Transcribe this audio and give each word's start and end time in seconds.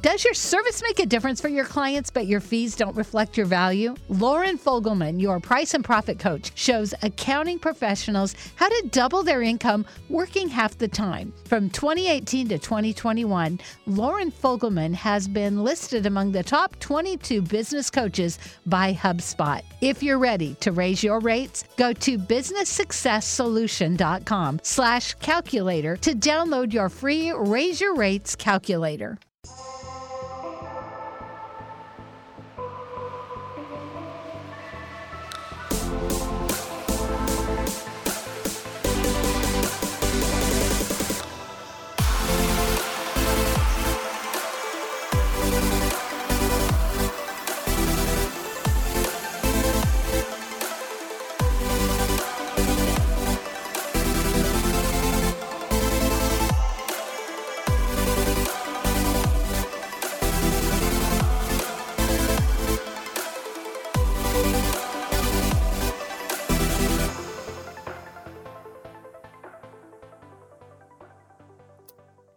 Does 0.00 0.24
your 0.24 0.32
service 0.32 0.82
make 0.82 1.00
a 1.00 1.06
difference 1.06 1.38
for 1.38 1.48
your 1.48 1.66
clients, 1.66 2.08
but 2.08 2.26
your 2.26 2.40
fees 2.40 2.76
don't 2.76 2.96
reflect 2.96 3.36
your 3.36 3.44
value? 3.44 3.94
Lauren 4.08 4.56
Fogelman, 4.56 5.20
your 5.20 5.38
price 5.38 5.74
and 5.74 5.84
profit 5.84 6.18
coach, 6.18 6.50
shows 6.54 6.94
accounting 7.02 7.58
professionals 7.58 8.34
how 8.54 8.70
to 8.70 8.88
double 8.90 9.22
their 9.22 9.42
income 9.42 9.84
working 10.08 10.48
half 10.48 10.78
the 10.78 10.88
time. 10.88 11.30
From 11.44 11.68
2018 11.68 12.48
to 12.48 12.58
2021, 12.58 13.60
Lauren 13.84 14.32
Fogelman 14.32 14.94
has 14.94 15.28
been 15.28 15.62
listed 15.62 16.06
among 16.06 16.32
the 16.32 16.42
top 16.42 16.80
22 16.80 17.42
business 17.42 17.90
coaches 17.90 18.38
by 18.64 18.94
HubSpot. 18.94 19.60
If 19.82 20.02
you're 20.02 20.16
ready 20.16 20.54
to 20.60 20.72
raise 20.72 21.04
your 21.04 21.20
rates, 21.20 21.64
go 21.76 21.92
to 21.92 22.16
businesssuccesssolution.com 22.16 24.60
slash 24.62 25.12
calculator 25.16 25.98
to 25.98 26.14
download 26.14 26.72
your 26.72 26.88
free 26.88 27.30
Raise 27.32 27.78
Your 27.78 27.94
Rates 27.94 28.34
calculator. 28.34 29.18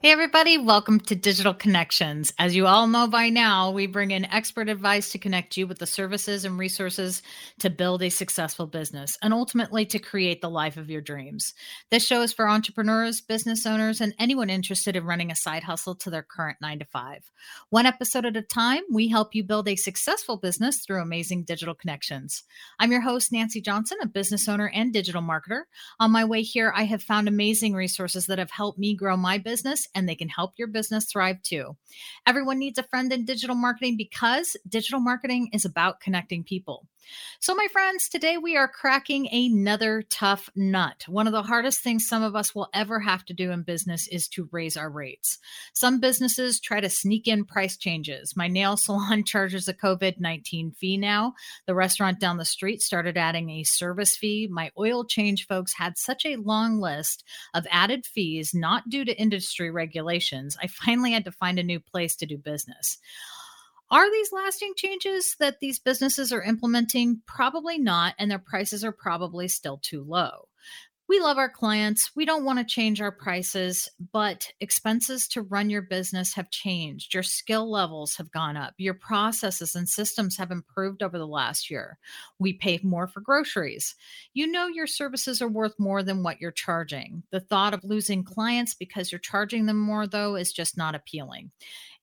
Hey, 0.05 0.11
everybody, 0.11 0.59
welcome 0.59 0.99
to 0.99 1.15
Digital 1.15 1.55
Connections. 1.55 2.31
As 2.37 2.55
you 2.55 2.67
all 2.67 2.85
know 2.85 3.07
by 3.07 3.29
now, 3.29 3.71
we 3.71 3.87
bring 3.87 4.11
in 4.11 4.25
expert 4.25 4.69
advice 4.69 5.11
to 5.11 5.17
connect 5.17 5.57
you 5.57 5.65
with 5.65 5.79
the 5.79 5.87
services 5.87 6.45
and 6.45 6.59
resources 6.59 7.23
to 7.57 7.71
build 7.71 8.03
a 8.03 8.09
successful 8.09 8.67
business 8.67 9.17
and 9.23 9.33
ultimately 9.33 9.83
to 9.87 9.97
create 9.97 10.41
the 10.41 10.49
life 10.49 10.77
of 10.77 10.91
your 10.91 11.01
dreams. 11.01 11.55
This 11.89 12.05
show 12.05 12.21
is 12.21 12.31
for 12.31 12.47
entrepreneurs, 12.47 13.19
business 13.19 13.65
owners, 13.65 13.99
and 13.99 14.13
anyone 14.19 14.51
interested 14.51 14.95
in 14.95 15.05
running 15.05 15.31
a 15.31 15.35
side 15.35 15.63
hustle 15.63 15.95
to 15.95 16.11
their 16.11 16.21
current 16.21 16.59
nine 16.61 16.77
to 16.77 16.85
five. 16.85 17.31
One 17.71 17.87
episode 17.87 18.27
at 18.27 18.37
a 18.37 18.43
time, 18.43 18.83
we 18.93 19.07
help 19.07 19.33
you 19.33 19.43
build 19.43 19.67
a 19.67 19.75
successful 19.75 20.37
business 20.37 20.85
through 20.85 21.01
amazing 21.01 21.45
digital 21.45 21.73
connections. 21.73 22.43
I'm 22.77 22.91
your 22.91 23.01
host, 23.01 23.31
Nancy 23.31 23.59
Johnson, 23.59 23.97
a 24.03 24.07
business 24.07 24.47
owner 24.47 24.69
and 24.71 24.93
digital 24.93 25.23
marketer. 25.23 25.61
On 25.99 26.11
my 26.11 26.25
way 26.25 26.43
here, 26.43 26.71
I 26.75 26.83
have 26.83 27.01
found 27.01 27.27
amazing 27.27 27.73
resources 27.73 28.27
that 28.27 28.37
have 28.37 28.51
helped 28.51 28.77
me 28.77 28.93
grow 28.93 29.17
my 29.17 29.39
business 29.39 29.87
and 29.95 30.07
they 30.07 30.15
can 30.15 30.29
help 30.29 30.53
your 30.57 30.67
business 30.67 31.05
thrive 31.05 31.41
too. 31.41 31.75
Everyone 32.27 32.59
needs 32.59 32.77
a 32.77 32.83
friend 32.83 33.11
in 33.11 33.25
digital 33.25 33.55
marketing 33.55 33.95
because 33.97 34.57
digital 34.67 34.99
marketing 34.99 35.49
is 35.53 35.65
about 35.65 36.01
connecting 36.01 36.43
people. 36.43 36.88
So, 37.39 37.53
my 37.53 37.67
friends, 37.71 38.09
today 38.09 38.38
we 38.38 38.57
are 38.57 38.67
cracking 38.67 39.27
another 39.31 40.03
tough 40.09 40.49
nut. 40.55 41.05
One 41.07 41.27
of 41.27 41.33
the 41.33 41.43
hardest 41.43 41.81
things 41.81 42.07
some 42.07 42.23
of 42.23 42.35
us 42.35 42.55
will 42.55 42.69
ever 42.73 42.99
have 42.99 43.25
to 43.25 43.33
do 43.33 43.51
in 43.51 43.61
business 43.63 44.07
is 44.07 44.27
to 44.29 44.49
raise 44.51 44.77
our 44.77 44.89
rates. 44.89 45.38
Some 45.73 45.99
businesses 45.99 46.59
try 46.59 46.81
to 46.81 46.89
sneak 46.89 47.27
in 47.27 47.45
price 47.45 47.77
changes. 47.77 48.35
My 48.35 48.47
nail 48.47 48.77
salon 48.77 49.23
charges 49.23 49.67
a 49.67 49.73
COVID 49.73 50.19
19 50.19 50.71
fee 50.71 50.97
now. 50.97 51.33
The 51.67 51.75
restaurant 51.75 52.19
down 52.19 52.38
the 52.38 52.45
street 52.45 52.81
started 52.81 53.17
adding 53.17 53.49
a 53.49 53.63
service 53.63 54.16
fee. 54.16 54.47
My 54.49 54.71
oil 54.77 55.05
change 55.05 55.47
folks 55.47 55.73
had 55.77 55.97
such 55.97 56.25
a 56.25 56.38
long 56.38 56.79
list 56.79 57.23
of 57.53 57.67
added 57.69 58.06
fees 58.06 58.53
not 58.53 58.89
due 58.89 59.06
to 59.06 59.19
industry 59.19 59.69
regulations. 59.69 59.84
I 60.62 60.68
finally 60.68 61.12
had 61.12 61.25
to 61.25 61.31
find 61.31 61.59
a 61.59 61.63
new 61.63 61.79
place 61.79 62.16
to 62.18 62.25
do 62.25 62.38
business. 62.38 62.97
Are 63.91 64.12
these 64.12 64.31
lasting 64.31 64.73
changes 64.75 65.35
that 65.40 65.59
these 65.59 65.79
businesses 65.79 66.31
are 66.31 66.41
implementing? 66.41 67.22
Probably 67.28 67.78
not, 67.78 68.16
and 68.18 68.31
their 68.31 68.40
prices 68.40 68.84
are 68.84 68.91
probably 68.91 69.47
still 69.47 69.78
too 69.78 70.03
low. 70.03 70.47
We 71.15 71.21
love 71.21 71.37
our 71.37 71.49
clients. 71.49 72.11
We 72.13 72.25
don't 72.25 72.43
want 72.43 72.59
to 72.59 72.65
change 72.65 72.99
our 72.99 73.09
prices, 73.09 73.87
but 74.11 74.51
expenses 74.59 75.29
to 75.29 75.43
run 75.43 75.69
your 75.69 75.81
business 75.81 76.33
have 76.33 76.51
changed. 76.51 77.13
Your 77.13 77.23
skill 77.23 77.71
levels 77.71 78.17
have 78.17 78.31
gone 78.31 78.57
up. 78.57 78.73
Your 78.77 78.95
processes 78.95 79.75
and 79.75 79.87
systems 79.87 80.35
have 80.35 80.51
improved 80.51 81.01
over 81.01 81.17
the 81.17 81.25
last 81.25 81.71
year. 81.71 81.99
We 82.37 82.51
pay 82.51 82.81
more 82.83 83.07
for 83.07 83.21
groceries. 83.21 83.95
You 84.33 84.45
know 84.45 84.67
your 84.67 84.87
services 84.87 85.41
are 85.41 85.47
worth 85.47 85.75
more 85.79 86.03
than 86.03 86.21
what 86.21 86.41
you're 86.41 86.51
charging. 86.51 87.23
The 87.31 87.39
thought 87.39 87.73
of 87.73 87.85
losing 87.85 88.25
clients 88.25 88.73
because 88.73 89.09
you're 89.09 89.19
charging 89.19 89.67
them 89.67 89.79
more, 89.79 90.07
though, 90.07 90.35
is 90.35 90.51
just 90.51 90.75
not 90.75 90.95
appealing 90.95 91.51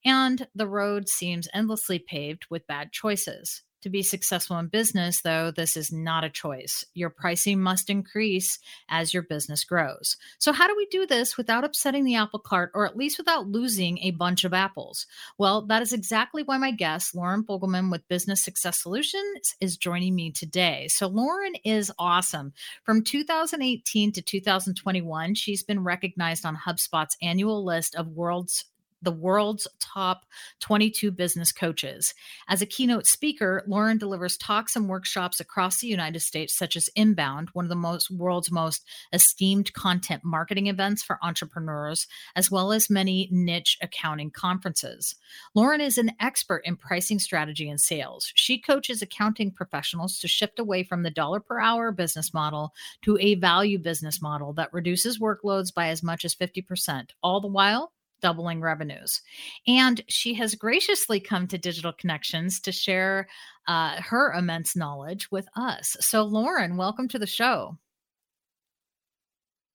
and 0.04 0.48
the 0.54 0.66
road 0.66 1.08
seems 1.08 1.48
endlessly 1.54 1.98
paved 1.98 2.46
with 2.50 2.66
bad 2.66 2.92
choices. 2.92 3.62
To 3.82 3.90
be 3.90 4.04
successful 4.04 4.58
in 4.58 4.68
business, 4.68 5.22
though, 5.22 5.50
this 5.50 5.76
is 5.76 5.90
not 5.90 6.22
a 6.22 6.30
choice. 6.30 6.84
Your 6.94 7.10
pricing 7.10 7.60
must 7.60 7.90
increase 7.90 8.60
as 8.88 9.12
your 9.12 9.24
business 9.24 9.64
grows. 9.64 10.16
So, 10.38 10.52
how 10.52 10.68
do 10.68 10.76
we 10.76 10.86
do 10.86 11.04
this 11.04 11.36
without 11.36 11.64
upsetting 11.64 12.04
the 12.04 12.14
apple 12.14 12.38
cart 12.38 12.70
or 12.74 12.86
at 12.86 12.96
least 12.96 13.18
without 13.18 13.48
losing 13.48 13.98
a 13.98 14.12
bunch 14.12 14.44
of 14.44 14.54
apples? 14.54 15.08
Well, 15.36 15.62
that 15.66 15.82
is 15.82 15.92
exactly 15.92 16.44
why 16.44 16.58
my 16.58 16.70
guest, 16.70 17.12
Lauren 17.12 17.42
Fogelman 17.42 17.90
with 17.90 18.06
Business 18.06 18.40
Success 18.40 18.78
Solutions, 18.80 19.56
is 19.60 19.76
joining 19.76 20.14
me 20.14 20.30
today. 20.30 20.86
So, 20.86 21.08
Lauren 21.08 21.54
is 21.64 21.90
awesome. 21.98 22.52
From 22.84 23.02
2018 23.02 24.12
to 24.12 24.22
2021, 24.22 25.34
she's 25.34 25.64
been 25.64 25.82
recognized 25.82 26.46
on 26.46 26.56
HubSpot's 26.56 27.16
annual 27.20 27.64
list 27.64 27.96
of 27.96 28.06
world's 28.06 28.64
the 29.02 29.12
world's 29.12 29.68
top 29.80 30.24
22 30.60 31.10
business 31.10 31.52
coaches. 31.52 32.14
As 32.48 32.62
a 32.62 32.66
keynote 32.66 33.06
speaker, 33.06 33.62
Lauren 33.66 33.98
delivers 33.98 34.36
talks 34.36 34.76
and 34.76 34.88
workshops 34.88 35.40
across 35.40 35.80
the 35.80 35.88
United 35.88 36.20
States, 36.20 36.54
such 36.54 36.76
as 36.76 36.88
Inbound, 36.96 37.50
one 37.52 37.64
of 37.64 37.68
the 37.68 37.74
most 37.74 38.10
world's 38.10 38.50
most 38.50 38.84
esteemed 39.12 39.72
content 39.72 40.22
marketing 40.24 40.68
events 40.68 41.02
for 41.02 41.18
entrepreneurs, 41.22 42.06
as 42.36 42.50
well 42.50 42.72
as 42.72 42.88
many 42.88 43.28
niche 43.30 43.78
accounting 43.82 44.30
conferences. 44.30 45.14
Lauren 45.54 45.80
is 45.80 45.98
an 45.98 46.12
expert 46.20 46.62
in 46.64 46.76
pricing 46.76 47.18
strategy 47.18 47.68
and 47.68 47.80
sales. 47.80 48.32
She 48.34 48.58
coaches 48.58 49.02
accounting 49.02 49.50
professionals 49.50 50.18
to 50.20 50.28
shift 50.28 50.58
away 50.58 50.84
from 50.84 51.02
the 51.02 51.10
dollar 51.10 51.40
per 51.40 51.60
hour 51.60 51.92
business 51.92 52.32
model 52.32 52.72
to 53.02 53.18
a 53.18 53.34
value 53.34 53.78
business 53.78 54.22
model 54.22 54.52
that 54.54 54.72
reduces 54.72 55.18
workloads 55.18 55.72
by 55.72 55.88
as 55.88 56.02
much 56.02 56.24
as 56.24 56.34
50%, 56.34 57.10
all 57.22 57.40
the 57.40 57.48
while 57.48 57.92
doubling 58.22 58.60
revenues. 58.60 59.20
And 59.66 60.02
she 60.08 60.34
has 60.34 60.54
graciously 60.54 61.20
come 61.20 61.46
to 61.48 61.58
Digital 61.58 61.92
Connections 61.92 62.60
to 62.60 62.72
share 62.72 63.28
uh, 63.68 64.00
her 64.00 64.32
immense 64.32 64.74
knowledge 64.74 65.30
with 65.30 65.46
us. 65.56 65.96
So, 66.00 66.22
Lauren, 66.22 66.76
welcome 66.76 67.08
to 67.08 67.18
the 67.18 67.26
show. 67.26 67.76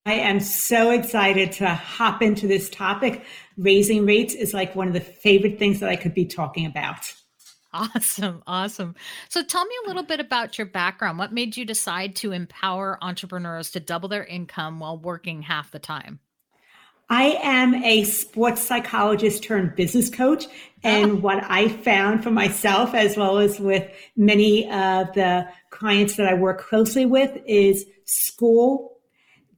I 0.06 0.14
am 0.14 0.40
so 0.40 0.90
excited 0.90 1.52
to 1.52 1.68
hop 1.68 2.22
into 2.22 2.46
this 2.46 2.70
topic. 2.70 3.24
Raising 3.58 4.06
rates 4.06 4.34
is 4.34 4.54
like 4.54 4.74
one 4.74 4.88
of 4.88 4.94
the 4.94 5.00
favorite 5.00 5.58
things 5.58 5.80
that 5.80 5.90
I 5.90 5.96
could 5.96 6.14
be 6.14 6.24
talking 6.24 6.64
about. 6.64 7.12
Awesome. 7.74 8.42
Awesome. 8.46 8.94
So 9.28 9.44
tell 9.44 9.66
me 9.66 9.74
a 9.84 9.88
little 9.88 10.02
bit 10.02 10.20
about 10.20 10.56
your 10.56 10.66
background. 10.66 11.18
What 11.18 11.34
made 11.34 11.56
you 11.56 11.66
decide 11.66 12.16
to 12.16 12.32
empower 12.32 12.98
entrepreneurs 13.02 13.70
to 13.72 13.80
double 13.80 14.08
their 14.08 14.24
income 14.24 14.80
while 14.80 14.98
working 14.98 15.42
half 15.42 15.70
the 15.70 15.78
time? 15.78 16.20
I 17.10 17.38
am 17.42 17.74
a 17.84 18.04
sports 18.04 18.62
psychologist 18.62 19.42
turned 19.42 19.74
business 19.74 20.10
coach. 20.10 20.46
And 20.84 21.10
oh. 21.12 21.16
what 21.16 21.42
I 21.44 21.68
found 21.68 22.22
for 22.22 22.30
myself, 22.30 22.94
as 22.94 23.16
well 23.16 23.38
as 23.38 23.58
with 23.58 23.90
many 24.16 24.64
of 24.66 25.12
the 25.14 25.48
clients 25.70 26.16
that 26.16 26.28
I 26.28 26.34
work 26.34 26.60
closely 26.60 27.06
with, 27.06 27.36
is 27.46 27.84
school. 28.04 28.96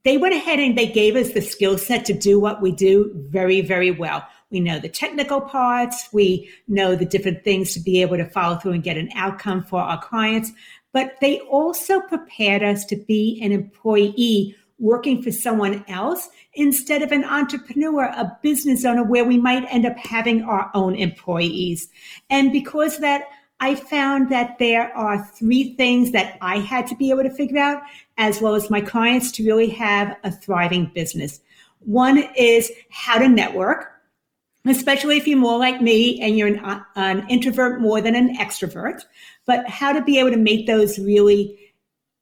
They 0.02 0.16
went 0.16 0.34
ahead 0.34 0.60
and 0.60 0.78
they 0.78 0.86
gave 0.86 1.16
us 1.16 1.32
the 1.32 1.42
skill 1.42 1.76
set 1.76 2.06
to 2.06 2.14
do 2.14 2.40
what 2.40 2.62
we 2.62 2.72
do 2.72 3.12
very, 3.28 3.60
very 3.60 3.90
well. 3.90 4.26
We 4.50 4.60
know 4.60 4.78
the 4.78 4.88
technical 4.88 5.40
parts. 5.40 6.08
We 6.12 6.50
know 6.66 6.96
the 6.96 7.04
different 7.04 7.44
things 7.44 7.74
to 7.74 7.80
be 7.80 8.00
able 8.00 8.16
to 8.16 8.24
follow 8.24 8.56
through 8.56 8.72
and 8.72 8.82
get 8.82 8.96
an 8.96 9.10
outcome 9.14 9.62
for 9.62 9.80
our 9.80 10.02
clients. 10.02 10.52
But 10.92 11.16
they 11.20 11.40
also 11.40 12.00
prepared 12.00 12.62
us 12.62 12.84
to 12.86 12.96
be 12.96 13.40
an 13.42 13.52
employee 13.52 14.56
working 14.80 15.22
for 15.22 15.30
someone 15.30 15.84
else 15.86 16.28
instead 16.54 17.02
of 17.02 17.12
an 17.12 17.24
entrepreneur, 17.24 18.04
a 18.06 18.36
business 18.42 18.84
owner 18.84 19.04
where 19.04 19.24
we 19.24 19.38
might 19.38 19.64
end 19.70 19.86
up 19.86 19.96
having 19.96 20.42
our 20.42 20.70
own 20.74 20.96
employees. 20.96 21.88
And 22.30 22.50
because 22.50 22.98
that, 22.98 23.24
I 23.60 23.74
found 23.74 24.30
that 24.30 24.58
there 24.58 24.90
are 24.96 25.22
three 25.38 25.74
things 25.76 26.12
that 26.12 26.38
I 26.40 26.60
had 26.60 26.86
to 26.86 26.96
be 26.96 27.10
able 27.10 27.24
to 27.24 27.30
figure 27.30 27.58
out, 27.58 27.82
as 28.16 28.40
well 28.40 28.54
as 28.54 28.70
my 28.70 28.80
clients 28.80 29.30
to 29.32 29.44
really 29.44 29.68
have 29.68 30.16
a 30.24 30.32
thriving 30.32 30.90
business. 30.94 31.40
One 31.80 32.24
is 32.36 32.72
how 32.88 33.18
to 33.18 33.28
network. 33.28 34.00
especially 34.66 35.16
if 35.16 35.26
you're 35.26 35.38
more 35.38 35.58
like 35.58 35.80
me 35.80 36.20
and 36.20 36.36
you're 36.36 36.48
an, 36.48 36.58
uh, 36.58 36.82
an 36.96 37.26
introvert 37.28 37.80
more 37.80 38.00
than 38.00 38.14
an 38.14 38.36
extrovert, 38.36 39.02
but 39.46 39.66
how 39.68 39.92
to 39.92 40.02
be 40.02 40.18
able 40.18 40.30
to 40.30 40.36
make 40.36 40.66
those 40.66 40.98
really 40.98 41.69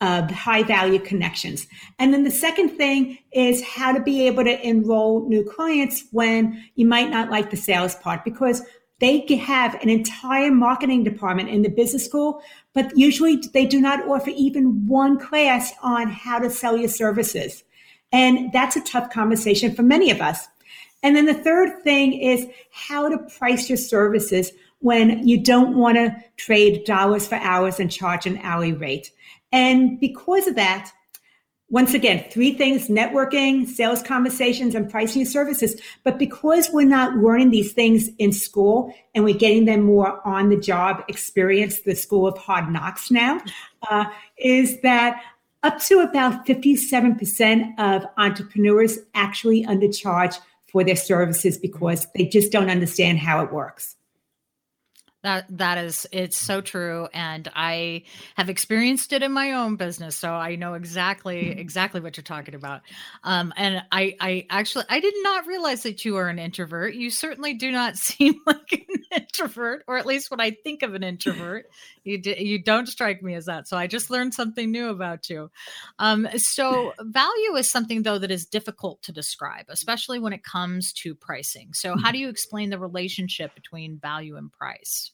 uh, 0.01 0.33
high 0.33 0.63
value 0.63 0.99
connections. 0.99 1.67
And 1.99 2.13
then 2.13 2.25
the 2.25 2.31
second 2.31 2.71
thing 2.71 3.19
is 3.33 3.65
how 3.65 3.93
to 3.93 4.01
be 4.01 4.27
able 4.27 4.45
to 4.45 4.67
enroll 4.67 5.29
new 5.29 5.45
clients 5.45 6.05
when 6.13 6.65
you 6.77 6.87
might 6.87 7.11
not 7.11 7.31
like 7.31 7.51
the 7.51 7.57
sales 7.57 7.95
part 7.97 8.25
because 8.25 8.63
they 9.01 9.21
have 9.37 9.75
an 9.81 9.89
entire 9.89 10.51
marketing 10.51 11.05
department 11.05 11.49
in 11.49 11.63
the 11.63 11.69
business 11.69 12.05
school, 12.05 12.43
but 12.75 12.97
usually 12.97 13.37
they 13.53 13.65
do 13.65 13.81
not 13.81 14.09
offer 14.09 14.31
even 14.31 14.87
one 14.87 15.19
class 15.19 15.73
on 15.83 16.09
how 16.09 16.39
to 16.39 16.51
sell 16.51 16.77
your 16.77 16.89
services. 16.89 17.63
And 18.11 18.53
that's 18.53 18.77
a 18.77 18.81
tough 18.81 19.11
conversation 19.11 19.75
for 19.75 19.83
many 19.83 20.11
of 20.11 20.21
us. 20.21 20.49
And 21.03 21.15
then 21.15 21.27
the 21.27 21.35
third 21.35 21.83
thing 21.85 22.13
is 22.13 22.49
how 22.73 23.09
to 23.09 23.19
price 23.39 23.69
your 23.69 23.77
services 23.77 24.51
when 24.81 25.27
you 25.27 25.43
don't 25.43 25.77
want 25.77 25.97
to 25.97 26.17
trade 26.37 26.85
dollars 26.85 27.27
for 27.27 27.37
hours 27.37 27.79
and 27.79 27.91
charge 27.91 28.27
an 28.27 28.39
hourly 28.43 28.73
rate. 28.73 29.13
And 29.53 29.99
because 30.01 30.47
of 30.47 30.57
that, 30.57 30.93
once 31.71 31.93
again, 31.93 32.25
three 32.31 32.55
things 32.55 32.89
networking, 32.89 33.67
sales 33.67 34.03
conversations, 34.03 34.75
and 34.75 34.91
pricing 34.91 35.27
services. 35.27 35.79
But 36.03 36.19
because 36.19 36.71
we're 36.73 36.89
not 36.89 37.17
learning 37.17 37.51
these 37.51 37.73
things 37.73 38.09
in 38.19 38.33
school 38.33 38.95
and 39.15 39.23
we're 39.23 39.37
getting 39.37 39.67
them 39.67 39.83
more 39.83 40.27
on 40.27 40.49
the 40.49 40.57
job 40.57 41.05
experience, 41.09 41.83
the 41.83 41.95
school 41.95 42.27
of 42.27 42.39
hard 42.39 42.73
knocks 42.73 43.11
now, 43.11 43.43
uh, 43.91 44.07
is 44.39 44.81
that 44.81 45.23
up 45.63 45.79
to 45.81 46.01
about 46.01 46.47
57% 46.47 47.79
of 47.79 48.07
entrepreneurs 48.17 48.99
actually 49.15 49.67
undercharge 49.67 50.39
for 50.73 50.85
their 50.85 50.97
services 50.97 51.59
because 51.59 52.07
they 52.15 52.25
just 52.25 52.51
don't 52.51 52.71
understand 52.71 53.19
how 53.19 53.43
it 53.43 53.53
works. 53.53 53.97
That 55.25 55.47
that 55.59 55.79
is 55.79 56.07
it's 56.13 56.37
so 56.37 56.61
true 56.61 57.09
and 57.13 57.51
I 57.53 58.05
have 58.37 58.49
experienced 58.49 59.13
it 59.13 59.25
in 59.25 59.33
my 59.33 59.51
own 59.55 59.75
business 59.75 60.15
so 60.15 60.31
I 60.31 60.55
know 60.55 60.75
exactly 60.75 61.43
mm-hmm. 61.47 61.59
exactly 61.59 62.01
what 62.01 62.17
you're 62.17 62.23
talking 62.23 62.55
about. 62.55 62.83
Um 63.25 63.53
and 63.57 63.83
I 63.91 64.15
I 64.21 64.47
actually 64.49 64.85
I 64.89 65.01
did 65.01 65.15
not 65.23 65.49
realize 65.49 65.83
that 65.83 66.05
you 66.05 66.15
are 66.19 66.29
an 66.29 66.39
introvert. 66.39 66.95
You 66.95 67.11
certainly 67.11 67.55
do 67.55 67.73
not 67.73 67.97
seem 67.97 68.37
like 68.47 68.71
an 68.71 69.03
introvert 69.17 69.83
or 69.89 69.99
at 69.99 70.07
least 70.07 70.31
when 70.31 70.41
I 70.41 70.53
think 70.53 70.85
of 70.85 70.95
an 70.95 71.03
introvert, 71.03 71.67
you 72.05 72.23
d- 72.23 72.41
you 72.41 72.63
don't 72.63 72.87
strike 72.87 73.21
me 73.21 73.35
as 73.35 73.47
that. 73.47 73.67
So 73.67 73.77
I 73.77 73.89
just 73.89 74.11
learned 74.11 74.35
something 74.35 74.71
new 74.71 74.89
about 74.89 75.29
you. 75.29 75.51
Um 75.99 76.29
so 76.37 76.93
value 77.01 77.57
is 77.57 77.69
something 77.69 78.05
though 78.05 78.19
that 78.19 78.31
is 78.31 78.47
difficult 78.47 79.03
to 79.03 79.13
describe, 79.13 79.65
especially 79.69 80.21
when 80.21 80.33
it 80.33 80.45
comes 80.45 80.93
to 80.93 81.17
pricing. 81.17 81.73
So 81.73 81.91
how 81.91 81.97
mm-hmm. 81.97 82.13
do 82.13 82.19
you 82.19 82.29
explain 82.29 82.71
the 82.71 82.79
relationship 82.79 83.57
between 83.57 83.99
value 83.99 84.37
and 84.37 84.53
price? 84.53 85.07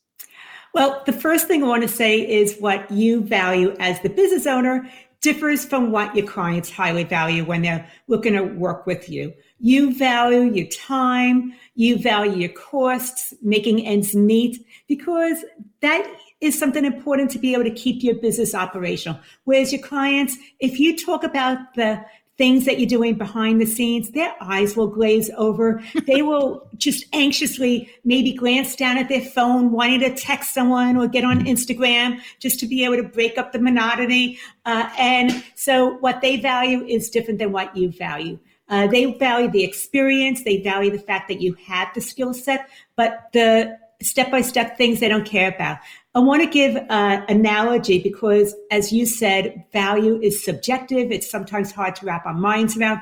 Well, 0.72 1.02
the 1.06 1.12
first 1.12 1.46
thing 1.46 1.62
I 1.62 1.68
want 1.68 1.82
to 1.82 1.88
say 1.88 2.20
is 2.20 2.56
what 2.58 2.90
you 2.90 3.20
value 3.20 3.76
as 3.78 4.00
the 4.00 4.08
business 4.08 4.46
owner 4.46 4.90
differs 5.20 5.64
from 5.64 5.90
what 5.90 6.14
your 6.14 6.26
clients 6.26 6.70
highly 6.70 7.04
value 7.04 7.44
when 7.44 7.62
they're 7.62 7.88
looking 8.08 8.34
to 8.34 8.42
work 8.42 8.86
with 8.86 9.08
you. 9.08 9.32
You 9.58 9.96
value 9.96 10.52
your 10.52 10.66
time, 10.66 11.54
you 11.76 11.96
value 11.96 12.36
your 12.36 12.50
costs, 12.50 13.32
making 13.40 13.86
ends 13.86 14.14
meet, 14.14 14.66
because 14.86 15.44
that 15.80 16.06
is 16.42 16.58
something 16.58 16.84
important 16.84 17.30
to 17.30 17.38
be 17.38 17.54
able 17.54 17.64
to 17.64 17.70
keep 17.70 18.02
your 18.02 18.16
business 18.16 18.54
operational. 18.54 19.18
Whereas 19.44 19.72
your 19.72 19.80
clients, 19.80 20.36
if 20.60 20.78
you 20.78 20.94
talk 20.94 21.24
about 21.24 21.58
the 21.74 22.04
things 22.36 22.64
that 22.64 22.78
you're 22.78 22.88
doing 22.88 23.14
behind 23.14 23.60
the 23.60 23.66
scenes, 23.66 24.10
their 24.10 24.34
eyes 24.40 24.76
will 24.76 24.88
glaze 24.88 25.30
over. 25.36 25.82
they 26.06 26.22
will 26.22 26.68
just 26.76 27.04
anxiously 27.12 27.88
maybe 28.04 28.32
glance 28.32 28.74
down 28.74 28.98
at 28.98 29.08
their 29.08 29.20
phone, 29.20 29.70
wanting 29.70 30.00
to 30.00 30.14
text 30.14 30.52
someone 30.52 30.96
or 30.96 31.06
get 31.06 31.24
on 31.24 31.44
Instagram 31.44 32.20
just 32.40 32.58
to 32.60 32.66
be 32.66 32.84
able 32.84 32.96
to 32.96 33.04
break 33.04 33.38
up 33.38 33.52
the 33.52 33.58
monotony. 33.58 34.38
Uh, 34.64 34.90
and 34.98 35.44
so 35.54 35.94
what 35.98 36.20
they 36.20 36.36
value 36.36 36.84
is 36.84 37.10
different 37.10 37.38
than 37.38 37.52
what 37.52 37.76
you 37.76 37.90
value. 37.90 38.38
Uh, 38.68 38.86
they 38.86 39.04
value 39.04 39.50
the 39.50 39.62
experience. 39.62 40.42
They 40.42 40.62
value 40.62 40.90
the 40.90 40.98
fact 40.98 41.28
that 41.28 41.40
you 41.40 41.54
have 41.66 41.88
the 41.94 42.00
skill 42.00 42.32
set, 42.32 42.68
but 42.96 43.28
the 43.32 43.78
step 44.04 44.30
by 44.30 44.40
step 44.40 44.76
things 44.76 45.00
they 45.00 45.08
don't 45.08 45.26
care 45.26 45.48
about. 45.48 45.78
I 46.14 46.20
want 46.20 46.42
to 46.42 46.48
give 46.48 46.76
an 46.76 47.24
analogy 47.28 48.00
because, 48.00 48.54
as 48.70 48.92
you 48.92 49.06
said, 49.06 49.64
value 49.72 50.20
is 50.20 50.44
subjective. 50.44 51.10
It's 51.10 51.30
sometimes 51.30 51.72
hard 51.72 51.96
to 51.96 52.06
wrap 52.06 52.26
our 52.26 52.34
minds 52.34 52.76
around. 52.76 53.00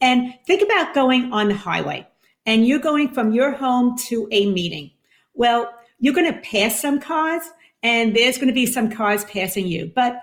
And 0.00 0.34
think 0.46 0.62
about 0.62 0.94
going 0.94 1.32
on 1.32 1.48
the 1.48 1.54
highway 1.54 2.06
and 2.46 2.66
you're 2.66 2.78
going 2.78 3.12
from 3.12 3.32
your 3.32 3.52
home 3.52 3.96
to 4.06 4.28
a 4.30 4.50
meeting. 4.50 4.90
Well, 5.34 5.72
you're 5.98 6.14
going 6.14 6.32
to 6.32 6.40
pass 6.40 6.80
some 6.80 7.00
cars 7.00 7.42
and 7.82 8.14
there's 8.14 8.36
going 8.36 8.48
to 8.48 8.54
be 8.54 8.66
some 8.66 8.90
cars 8.90 9.24
passing 9.24 9.66
you, 9.66 9.92
but 9.94 10.20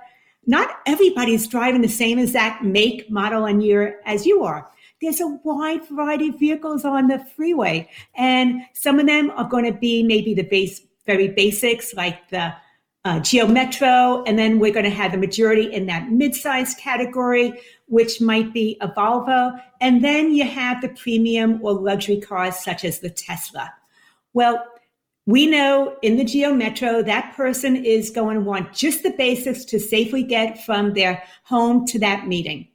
not 0.47 0.69
everybody's 0.85 1.47
driving 1.47 1.81
the 1.81 1.87
same 1.87 2.17
exact 2.17 2.63
make, 2.63 3.09
model, 3.09 3.45
and 3.45 3.63
year 3.63 4.01
as 4.05 4.25
you 4.25 4.43
are 4.43 4.67
there's 5.01 5.19
a 5.19 5.27
wide 5.43 5.87
variety 5.87 6.29
of 6.29 6.39
vehicles 6.39 6.85
on 6.85 7.07
the 7.07 7.19
freeway. 7.35 7.89
And 8.15 8.61
some 8.73 8.99
of 8.99 9.07
them 9.07 9.31
are 9.31 9.47
going 9.47 9.65
to 9.65 9.77
be 9.77 10.03
maybe 10.03 10.33
the 10.33 10.43
base 10.43 10.81
very 11.05 11.29
basics 11.29 11.93
like 11.95 12.29
the 12.29 12.53
uh, 13.03 13.19
Geo 13.19 13.47
Metro, 13.47 14.23
and 14.27 14.37
then 14.37 14.59
we're 14.59 14.71
going 14.71 14.85
to 14.85 14.91
have 14.91 15.11
the 15.11 15.17
majority 15.17 15.73
in 15.73 15.87
that 15.87 16.09
midsize 16.09 16.77
category, 16.77 17.59
which 17.87 18.21
might 18.21 18.53
be 18.53 18.77
a 18.79 18.87
Volvo. 18.89 19.59
And 19.79 20.03
then 20.03 20.33
you 20.35 20.45
have 20.45 20.81
the 20.81 20.89
premium 20.89 21.59
or 21.63 21.73
luxury 21.73 22.19
cars 22.19 22.57
such 22.57 22.85
as 22.85 22.99
the 22.99 23.09
Tesla. 23.09 23.73
Well, 24.33 24.63
we 25.25 25.47
know 25.47 25.97
in 26.01 26.17
the 26.17 26.23
Geo 26.23 26.53
Metro, 26.53 27.01
that 27.01 27.33
person 27.35 27.75
is 27.75 28.11
going 28.11 28.35
to 28.35 28.43
want 28.43 28.73
just 28.73 29.01
the 29.01 29.11
basics 29.11 29.65
to 29.65 29.79
safely 29.79 30.23
get 30.23 30.63
from 30.63 30.93
their 30.93 31.23
home 31.43 31.85
to 31.87 31.99
that 31.99 32.27
meeting. 32.27 32.67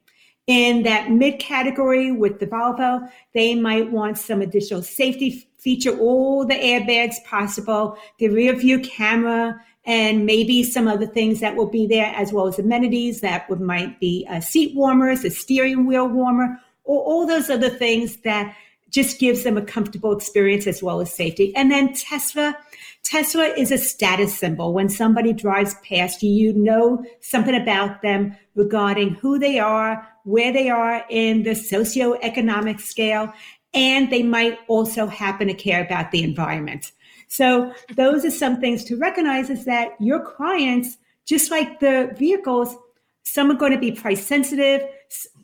In 0.47 0.85
that 0.85 1.11
mid 1.11 1.41
category 1.41 2.13
with 2.13 2.39
the 2.39 2.47
Volvo, 2.47 3.11
they 3.35 3.57
might 3.57 3.91
want 3.91 4.17
some 4.17 4.41
additional 4.41 4.83
safety 4.83 5.49
feature 5.59 5.99
all 5.99 6.47
the 6.47 6.55
airbags 6.55 7.17
possible, 7.25 7.99
the 8.21 8.29
rear 8.29 8.55
view 8.55 8.79
camera, 8.79 9.61
and 9.85 10.25
maybe 10.25 10.63
some 10.63 10.87
other 10.87 11.07
things 11.07 11.41
that 11.41 11.57
will 11.57 11.69
be 11.69 11.87
there, 11.89 12.13
as 12.15 12.33
well 12.33 12.47
as 12.47 12.59
amenities 12.59 13.21
that 13.21 13.51
would, 13.51 13.61
might 13.61 13.99
be 13.99 14.25
uh, 14.31 14.41
seat 14.41 14.75
warmers, 14.77 15.25
a 15.25 15.31
steering 15.31 15.87
wheel 15.87 16.09
warmer, 16.09 16.61
or 16.85 17.03
all 17.03 17.27
those 17.27 17.51
other 17.51 17.69
things 17.71 18.19
that 18.19 18.55
just 18.91 19.19
gives 19.19 19.43
them 19.43 19.57
a 19.57 19.63
comfortable 19.63 20.17
experience 20.17 20.67
as 20.67 20.83
well 20.83 21.01
as 21.01 21.13
safety. 21.13 21.55
And 21.57 21.71
then 21.71 21.93
Tesla, 21.93 22.57
Tesla 23.03 23.45
is 23.45 23.73
a 23.73 23.79
status 23.79 24.39
symbol. 24.39 24.73
When 24.73 24.89
somebody 24.89 25.33
drives 25.33 25.75
past 25.83 26.23
you, 26.23 26.31
you 26.31 26.53
know 26.53 27.05
something 27.21 27.55
about 27.55 28.03
them 28.03 28.37
regarding 28.55 29.15
who 29.15 29.39
they 29.39 29.59
are, 29.59 30.07
where 30.27 30.53
they 30.53 30.69
are 30.69 31.05
in 31.09 31.45
the 31.45 31.51
socioeconomic 31.51 32.81
scale, 32.81 33.33
and 33.73 34.11
they 34.11 34.23
might 34.23 34.59
also 34.69 35.07
happen 35.07 35.47
to 35.49 35.55
care 35.55 35.85
about 35.85 36.11
the 36.11 36.23
environment. 36.23 36.93
So 37.29 37.73
those 37.95 38.25
are 38.25 38.31
some 38.31 38.61
things 38.61 38.85
to 38.85 38.97
recognize 38.97 39.51
is 39.51 39.65
that 39.65 39.91
your 40.01 40.21
clients, 40.21 40.99
just 41.25 41.51
like 41.51 41.81
the 41.81 42.15
vehicles, 42.19 42.77
some 43.23 43.51
are 43.51 43.55
going 43.55 43.73
to 43.73 43.79
be 43.79 43.93
price 43.93 44.25
sensitive. 44.25 44.83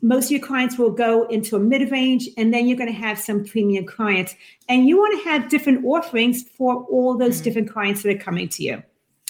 Most 0.01 0.25
of 0.25 0.31
your 0.31 0.39
clients 0.41 0.77
will 0.77 0.91
go 0.91 1.27
into 1.27 1.55
a 1.55 1.59
mid 1.59 1.89
range, 1.91 2.27
and 2.37 2.53
then 2.53 2.67
you're 2.67 2.77
going 2.77 2.91
to 2.91 2.97
have 2.97 3.19
some 3.19 3.45
premium 3.45 3.85
clients. 3.85 4.35
And 4.67 4.87
you 4.87 4.97
want 4.97 5.17
to 5.17 5.29
have 5.29 5.49
different 5.49 5.85
offerings 5.85 6.43
for 6.43 6.83
all 6.85 7.17
those 7.17 7.39
mm. 7.39 7.43
different 7.43 7.71
clients 7.71 8.03
that 8.03 8.15
are 8.15 8.19
coming 8.19 8.49
to 8.49 8.63
you. 8.63 8.83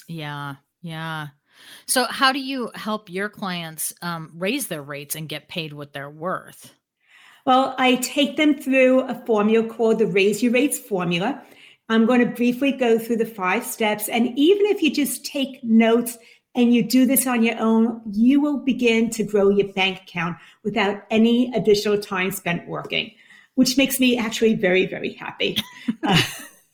Yeah. 0.08 0.56
Yeah. 0.82 1.28
So, 1.86 2.06
how 2.06 2.32
do 2.32 2.40
you 2.40 2.72
help 2.76 3.10
your 3.10 3.30
clients 3.30 3.94
um, 4.02 4.32
raise 4.36 4.68
their 4.68 4.84
rates 4.84 5.16
and 5.16 5.30
get 5.30 5.48
paid 5.48 5.74
what 5.74 5.94
they're 5.94 6.10
worth? 6.10 6.74
Well, 7.46 7.76
I 7.78 7.96
take 7.96 8.38
them 8.38 8.56
through 8.56 9.02
a 9.02 9.16
formula 9.26 9.68
called 9.68 10.00
the 10.00 10.08
Raise 10.08 10.42
Your 10.42 10.54
Rates 10.54 10.80
formula. 10.80 11.44
I'm 11.90 12.06
going 12.06 12.22
to 12.22 12.34
briefly 12.34 12.72
go 12.72 12.98
through 12.98 13.18
the 13.18 13.26
five 13.26 13.66
steps. 13.66 14.08
And 14.08 14.28
even 14.38 14.66
if 14.68 14.82
you 14.82 14.94
just 14.94 15.26
take 15.26 15.62
notes 15.64 16.18
and 16.56 16.74
you 16.74 16.84
do 16.84 17.06
this 17.06 17.28
on 17.28 17.44
your 17.44 17.60
own, 17.60 18.02
you 18.12 18.40
will 18.40 18.60
begin 18.60 19.10
to 19.12 19.24
grow 19.24 19.50
your 19.50 19.68
bank 19.74 20.02
account 20.02 20.38
without 20.64 21.04
any 21.10 21.54
additional 21.54 22.00
time 22.00 22.32
spent 22.32 22.68
working, 22.68 23.12
which 23.56 23.78
makes 23.78 24.00
me 24.00 24.18
actually 24.18 24.56
very, 24.56 24.86
very 24.86 25.14
happy. 25.14 25.58
uh, 26.04 26.22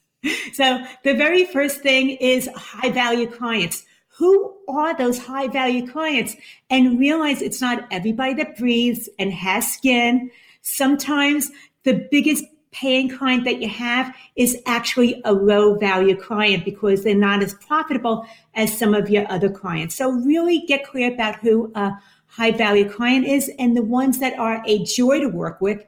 so, 0.54 0.84
the 1.04 1.16
very 1.16 1.46
first 1.46 1.82
thing 1.82 2.12
is 2.12 2.48
high 2.56 2.92
value 2.92 3.28
clients 3.28 3.84
who 4.20 4.56
are 4.68 4.96
those 4.96 5.18
high 5.18 5.48
value 5.48 5.90
clients 5.90 6.36
and 6.70 7.00
realize 7.00 7.42
it's 7.42 7.62
not 7.62 7.88
everybody 7.90 8.36
that 8.36 8.58
breathes 8.58 9.10
and 9.18 9.34
has 9.34 9.74
skin 9.74 10.30
Sometimes 10.62 11.52
the 11.84 12.08
biggest 12.12 12.44
paying 12.72 13.10
client 13.10 13.46
that 13.46 13.62
you 13.62 13.68
have 13.68 14.16
is 14.36 14.62
actually 14.66 15.22
a 15.26 15.34
low 15.34 15.76
value 15.76 16.16
client 16.16 16.64
because 16.64 17.04
they're 17.04 17.16
not 17.16 17.42
as 17.42 17.56
profitable 17.56 18.26
as 18.54 18.78
some 18.78 18.94
of 18.94 19.10
your 19.10 19.30
other 19.32 19.50
clients. 19.50 19.96
So 19.96 20.12
really 20.12 20.60
get 20.68 20.86
clear 20.86 21.12
about 21.12 21.38
who 21.40 21.72
a 21.74 21.94
high 22.28 22.52
value 22.52 22.88
client 22.88 23.26
is 23.26 23.50
and 23.58 23.76
the 23.76 23.82
ones 23.82 24.20
that 24.20 24.38
are 24.38 24.62
a 24.68 24.84
joy 24.84 25.20
to 25.20 25.28
work 25.28 25.62
with. 25.62 25.84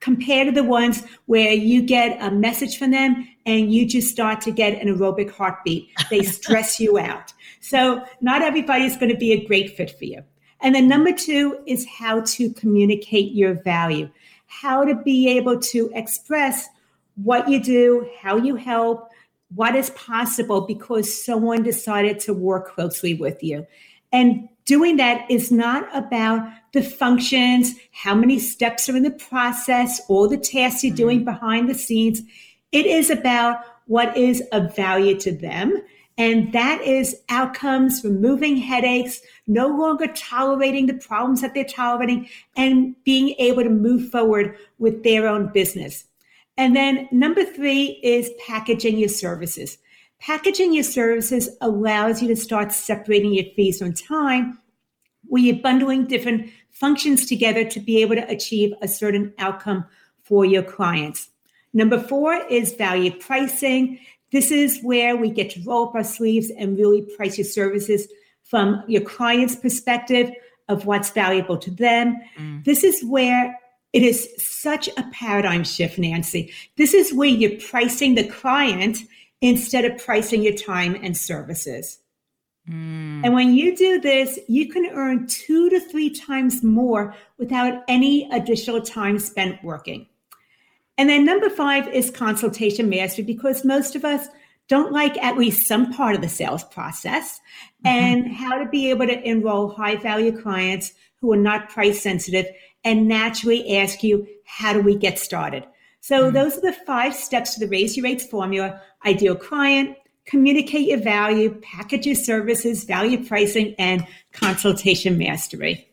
compared 0.00 0.46
to 0.46 0.52
the 0.52 0.66
ones 0.66 1.04
where 1.26 1.52
you 1.52 1.82
get 1.82 2.16
a 2.22 2.30
message 2.30 2.78
from 2.78 2.90
them 2.90 3.28
and 3.46 3.72
you 3.72 3.86
just 3.86 4.08
start 4.08 4.40
to 4.42 4.50
get 4.50 4.80
an 4.80 4.88
aerobic 4.88 5.30
heartbeat. 5.30 5.88
They 6.10 6.22
stress 6.38 6.78
you 6.78 6.98
out. 6.98 7.32
So 7.60 8.04
not 8.20 8.42
everybody 8.42 8.84
is 8.84 8.96
going 8.96 9.10
to 9.10 9.18
be 9.18 9.32
a 9.32 9.44
great 9.44 9.76
fit 9.76 9.96
for 9.98 10.04
you. 10.04 10.22
And 10.60 10.74
then 10.74 10.88
number 10.88 11.12
two 11.12 11.58
is 11.66 11.86
how 11.86 12.20
to 12.20 12.52
communicate 12.52 13.32
your 13.32 13.54
value, 13.62 14.10
how 14.46 14.84
to 14.84 14.94
be 14.94 15.28
able 15.28 15.58
to 15.60 15.90
express 15.94 16.68
what 17.16 17.48
you 17.48 17.62
do, 17.62 18.08
how 18.20 18.36
you 18.36 18.56
help, 18.56 19.08
what 19.54 19.74
is 19.74 19.90
possible 19.90 20.60
because 20.60 21.24
someone 21.24 21.62
decided 21.62 22.20
to 22.20 22.34
work 22.34 22.74
closely 22.74 23.14
with 23.14 23.42
you. 23.42 23.66
And 24.12 24.48
doing 24.64 24.96
that 24.96 25.28
is 25.30 25.50
not 25.50 25.88
about 25.96 26.48
the 26.72 26.82
functions, 26.82 27.74
how 27.92 28.14
many 28.14 28.38
steps 28.38 28.88
are 28.88 28.96
in 28.96 29.02
the 29.02 29.10
process, 29.10 30.00
all 30.08 30.28
the 30.28 30.36
tasks 30.36 30.84
you're 30.84 30.94
doing 30.94 31.18
mm-hmm. 31.18 31.32
behind 31.32 31.68
the 31.68 31.74
scenes. 31.74 32.22
It 32.72 32.86
is 32.86 33.10
about 33.10 33.58
what 33.86 34.16
is 34.16 34.42
of 34.52 34.74
value 34.76 35.18
to 35.20 35.32
them. 35.32 35.82
And 36.16 36.52
that 36.52 36.82
is 36.82 37.16
outcomes, 37.28 38.02
removing 38.04 38.56
headaches, 38.56 39.20
no 39.46 39.68
longer 39.68 40.06
tolerating 40.08 40.86
the 40.86 40.94
problems 40.94 41.40
that 41.40 41.54
they're 41.54 41.64
tolerating, 41.64 42.28
and 42.56 42.94
being 43.04 43.34
able 43.38 43.62
to 43.62 43.70
move 43.70 44.10
forward 44.10 44.56
with 44.78 45.02
their 45.02 45.26
own 45.26 45.50
business. 45.52 46.04
And 46.56 46.76
then 46.76 47.08
number 47.10 47.42
three 47.42 48.00
is 48.02 48.30
packaging 48.46 48.98
your 48.98 49.08
services. 49.08 49.78
Packaging 50.18 50.74
your 50.74 50.84
services 50.84 51.48
allows 51.62 52.20
you 52.20 52.28
to 52.28 52.36
start 52.36 52.70
separating 52.72 53.32
your 53.32 53.46
fees 53.56 53.80
on 53.80 53.94
time 53.94 54.58
where 55.26 55.42
you're 55.42 55.56
bundling 55.56 56.06
different 56.06 56.50
functions 56.70 57.24
together 57.24 57.64
to 57.64 57.80
be 57.80 58.02
able 58.02 58.16
to 58.16 58.28
achieve 58.28 58.74
a 58.82 58.88
certain 58.88 59.32
outcome 59.38 59.86
for 60.22 60.44
your 60.44 60.62
clients. 60.62 61.30
Number 61.72 62.00
four 62.00 62.34
is 62.48 62.74
value 62.74 63.12
pricing. 63.12 63.98
This 64.32 64.50
is 64.50 64.80
where 64.82 65.16
we 65.16 65.30
get 65.30 65.50
to 65.50 65.62
roll 65.64 65.88
up 65.88 65.94
our 65.94 66.04
sleeves 66.04 66.50
and 66.50 66.78
really 66.78 67.02
price 67.16 67.38
your 67.38 67.44
services 67.44 68.08
from 68.44 68.82
your 68.88 69.02
client's 69.02 69.56
perspective 69.56 70.30
of 70.68 70.86
what's 70.86 71.10
valuable 71.10 71.58
to 71.58 71.70
them. 71.70 72.20
Mm. 72.38 72.64
This 72.64 72.84
is 72.84 73.04
where 73.04 73.56
it 73.92 74.02
is 74.02 74.28
such 74.38 74.88
a 74.96 75.04
paradigm 75.12 75.64
shift, 75.64 75.98
Nancy. 75.98 76.52
This 76.76 76.94
is 76.94 77.12
where 77.12 77.28
you're 77.28 77.60
pricing 77.60 78.14
the 78.14 78.28
client 78.28 78.98
instead 79.40 79.84
of 79.84 79.98
pricing 79.98 80.42
your 80.42 80.54
time 80.54 80.96
and 81.02 81.16
services. 81.16 81.98
Mm. 82.68 83.22
And 83.24 83.34
when 83.34 83.54
you 83.54 83.76
do 83.76 84.00
this, 84.00 84.38
you 84.48 84.68
can 84.68 84.86
earn 84.86 85.26
two 85.26 85.70
to 85.70 85.80
three 85.80 86.10
times 86.10 86.62
more 86.62 87.14
without 87.38 87.82
any 87.88 88.30
additional 88.30 88.80
time 88.80 89.18
spent 89.18 89.62
working. 89.64 90.06
And 91.00 91.08
then 91.08 91.24
number 91.24 91.48
five 91.48 91.88
is 91.88 92.10
consultation 92.10 92.90
mastery 92.90 93.24
because 93.24 93.64
most 93.64 93.96
of 93.96 94.04
us 94.04 94.28
don't 94.68 94.92
like 94.92 95.16
at 95.16 95.38
least 95.38 95.66
some 95.66 95.90
part 95.94 96.14
of 96.14 96.20
the 96.20 96.28
sales 96.28 96.62
process 96.64 97.40
mm-hmm. 97.86 97.86
and 97.86 98.30
how 98.30 98.58
to 98.58 98.68
be 98.68 98.90
able 98.90 99.06
to 99.06 99.26
enroll 99.26 99.70
high 99.70 99.96
value 99.96 100.38
clients 100.38 100.92
who 101.22 101.32
are 101.32 101.38
not 101.38 101.70
price 101.70 102.02
sensitive 102.02 102.44
and 102.84 103.08
naturally 103.08 103.78
ask 103.78 104.02
you, 104.02 104.26
how 104.44 104.74
do 104.74 104.82
we 104.82 104.94
get 104.94 105.18
started? 105.18 105.64
So 106.00 106.24
mm-hmm. 106.24 106.34
those 106.34 106.58
are 106.58 106.60
the 106.60 106.76
five 106.84 107.14
steps 107.14 107.54
to 107.54 107.60
the 107.60 107.68
raise 107.68 107.96
your 107.96 108.04
rates 108.04 108.26
formula. 108.26 108.82
Ideal 109.06 109.36
client, 109.36 109.96
communicate 110.26 110.86
your 110.86 111.00
value, 111.00 111.58
package 111.62 112.04
your 112.04 112.14
services, 112.14 112.84
value 112.84 113.24
pricing, 113.24 113.74
and 113.78 114.06
consultation 114.34 115.16
mastery. 115.16 115.88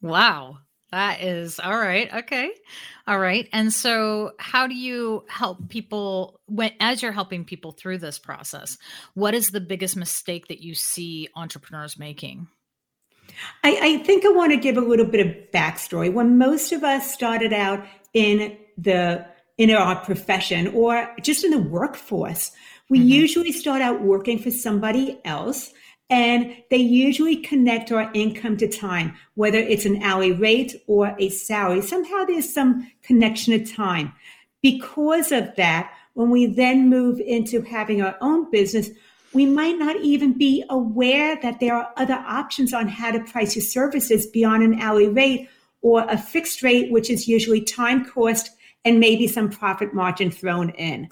Wow. 0.00 0.58
That 0.92 1.20
is 1.20 1.58
all 1.58 1.76
right. 1.76 2.08
Okay. 2.14 2.52
All 3.06 3.18
right. 3.18 3.48
And 3.52 3.70
so 3.70 4.32
how 4.38 4.66
do 4.66 4.74
you 4.74 5.24
help 5.28 5.68
people 5.68 6.40
when 6.46 6.72
as 6.80 7.02
you're 7.02 7.12
helping 7.12 7.44
people 7.44 7.72
through 7.72 7.98
this 7.98 8.18
process? 8.18 8.78
What 9.12 9.34
is 9.34 9.50
the 9.50 9.60
biggest 9.60 9.96
mistake 9.96 10.48
that 10.48 10.62
you 10.62 10.74
see 10.74 11.28
entrepreneurs 11.36 11.98
making? 11.98 12.48
I, 13.62 13.78
I 13.82 13.98
think 14.04 14.24
I 14.24 14.30
want 14.30 14.52
to 14.52 14.56
give 14.56 14.78
a 14.78 14.80
little 14.80 15.06
bit 15.06 15.26
of 15.26 15.34
backstory. 15.52 16.12
When 16.12 16.38
most 16.38 16.72
of 16.72 16.82
us 16.82 17.12
started 17.12 17.52
out 17.52 17.84
in 18.14 18.56
the 18.78 19.26
in 19.56 19.70
our 19.70 19.96
profession 19.96 20.68
or 20.68 21.08
just 21.22 21.44
in 21.44 21.50
the 21.50 21.58
workforce, 21.58 22.52
we 22.88 22.98
mm-hmm. 22.98 23.08
usually 23.08 23.52
start 23.52 23.82
out 23.82 24.00
working 24.00 24.38
for 24.38 24.50
somebody 24.50 25.20
else 25.24 25.72
and 26.10 26.56
they 26.70 26.76
usually 26.76 27.36
connect 27.36 27.90
our 27.90 28.10
income 28.12 28.56
to 28.58 28.68
time, 28.68 29.16
whether 29.34 29.58
it's 29.58 29.86
an 29.86 30.02
hourly 30.02 30.32
rate 30.32 30.74
or 30.86 31.14
a 31.18 31.30
salary. 31.30 31.80
Somehow 31.80 32.24
there's 32.24 32.52
some 32.52 32.90
connection 33.02 33.58
to 33.58 33.72
time. 33.72 34.12
Because 34.62 35.32
of 35.32 35.54
that, 35.56 35.92
when 36.12 36.30
we 36.30 36.46
then 36.46 36.88
move 36.88 37.20
into 37.20 37.62
having 37.62 38.02
our 38.02 38.16
own 38.20 38.50
business, 38.50 38.90
we 39.32 39.46
might 39.46 39.78
not 39.78 39.96
even 39.96 40.32
be 40.32 40.64
aware 40.70 41.36
that 41.42 41.58
there 41.58 41.74
are 41.74 41.92
other 41.96 42.22
options 42.26 42.72
on 42.72 42.86
how 42.86 43.10
to 43.10 43.20
price 43.24 43.56
your 43.56 43.64
services 43.64 44.26
beyond 44.26 44.62
an 44.62 44.80
hourly 44.80 45.08
rate 45.08 45.48
or 45.82 46.06
a 46.08 46.16
fixed 46.16 46.62
rate, 46.62 46.92
which 46.92 47.10
is 47.10 47.26
usually 47.26 47.60
time 47.60 48.04
cost 48.04 48.50
and 48.84 49.00
maybe 49.00 49.26
some 49.26 49.50
profit 49.50 49.92
margin 49.92 50.30
thrown 50.30 50.70
in. 50.70 51.08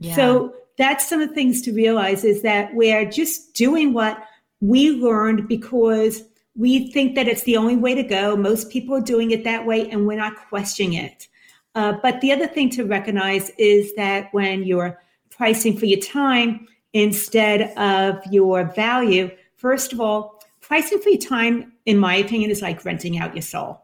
Yeah. 0.00 0.14
So 0.14 0.54
that's 0.76 1.08
some 1.08 1.20
of 1.20 1.28
the 1.28 1.34
things 1.34 1.62
to 1.62 1.72
realize 1.72 2.24
is 2.24 2.42
that 2.42 2.74
we're 2.74 3.08
just 3.08 3.54
doing 3.54 3.92
what 3.92 4.22
we 4.62 4.92
learned 4.92 5.48
because 5.48 6.22
we 6.54 6.90
think 6.92 7.16
that 7.16 7.26
it's 7.26 7.42
the 7.42 7.56
only 7.56 7.76
way 7.76 7.94
to 7.94 8.02
go. 8.02 8.36
Most 8.36 8.70
people 8.70 8.96
are 8.96 9.00
doing 9.02 9.32
it 9.32 9.42
that 9.44 9.66
way, 9.66 9.90
and 9.90 10.06
we're 10.06 10.16
not 10.16 10.36
questioning 10.48 10.94
it. 10.94 11.26
Uh, 11.74 11.94
but 12.00 12.20
the 12.20 12.30
other 12.32 12.46
thing 12.46 12.70
to 12.70 12.84
recognize 12.84 13.50
is 13.58 13.92
that 13.96 14.32
when 14.32 14.62
you're 14.62 15.00
pricing 15.30 15.76
for 15.76 15.86
your 15.86 16.00
time 16.00 16.68
instead 16.92 17.76
of 17.76 18.22
your 18.30 18.64
value, 18.72 19.30
first 19.56 19.92
of 19.92 20.00
all, 20.00 20.40
pricing 20.60 21.00
for 21.00 21.08
your 21.08 21.18
time, 21.18 21.72
in 21.86 21.98
my 21.98 22.14
opinion, 22.14 22.50
is 22.50 22.62
like 22.62 22.84
renting 22.84 23.18
out 23.18 23.34
your 23.34 23.42
soul. 23.42 23.80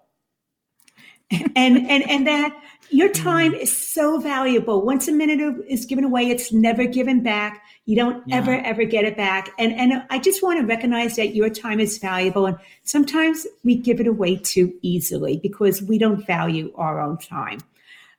And 1.31 1.55
and 1.57 2.11
and 2.11 2.27
that 2.27 2.59
your 2.91 3.11
time 3.11 3.55
is 3.55 3.77
so 3.77 4.19
valuable. 4.19 4.85
Once 4.85 5.09
a 5.09 5.13
minute 5.13 5.41
is 5.69 5.85
given 5.85 6.05
away, 6.05 6.29
it's 6.29 6.53
never 6.53 6.87
given 6.87 7.23
back. 7.23 7.63
You 7.85 7.97
don't 7.97 8.27
yeah. 8.27 8.37
ever, 8.37 8.55
ever 8.55 8.85
get 8.85 9.05
it 9.05 9.17
back. 9.17 9.51
And, 9.59 9.73
and 9.75 10.05
I 10.11 10.19
just 10.19 10.43
want 10.43 10.61
to 10.61 10.67
recognize 10.67 11.17
that 11.17 11.35
your 11.35 11.51
time 11.51 11.81
is 11.81 11.99
valuable. 11.99 12.47
And 12.47 12.57
sometimes 12.85 13.47
we 13.63 13.77
give 13.77 14.01
it 14.01 14.07
away 14.07 14.37
too 14.37 14.73
easily 14.81 15.39
because 15.43 15.83
we 15.83 15.99
don't 15.99 16.27
value 16.27 16.73
our 16.77 17.01
own 17.01 17.19
time. 17.19 17.59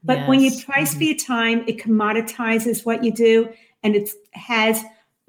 But 0.03 0.19
yes. 0.19 0.29
when 0.29 0.39
you 0.39 0.51
price 0.65 0.91
mm-hmm. 0.91 0.97
for 0.99 1.03
your 1.03 1.17
time, 1.17 1.63
it 1.67 1.77
commoditizes 1.77 2.85
what 2.85 3.03
you 3.03 3.11
do 3.11 3.49
and 3.83 3.95
it 3.95 4.09
has 4.33 4.83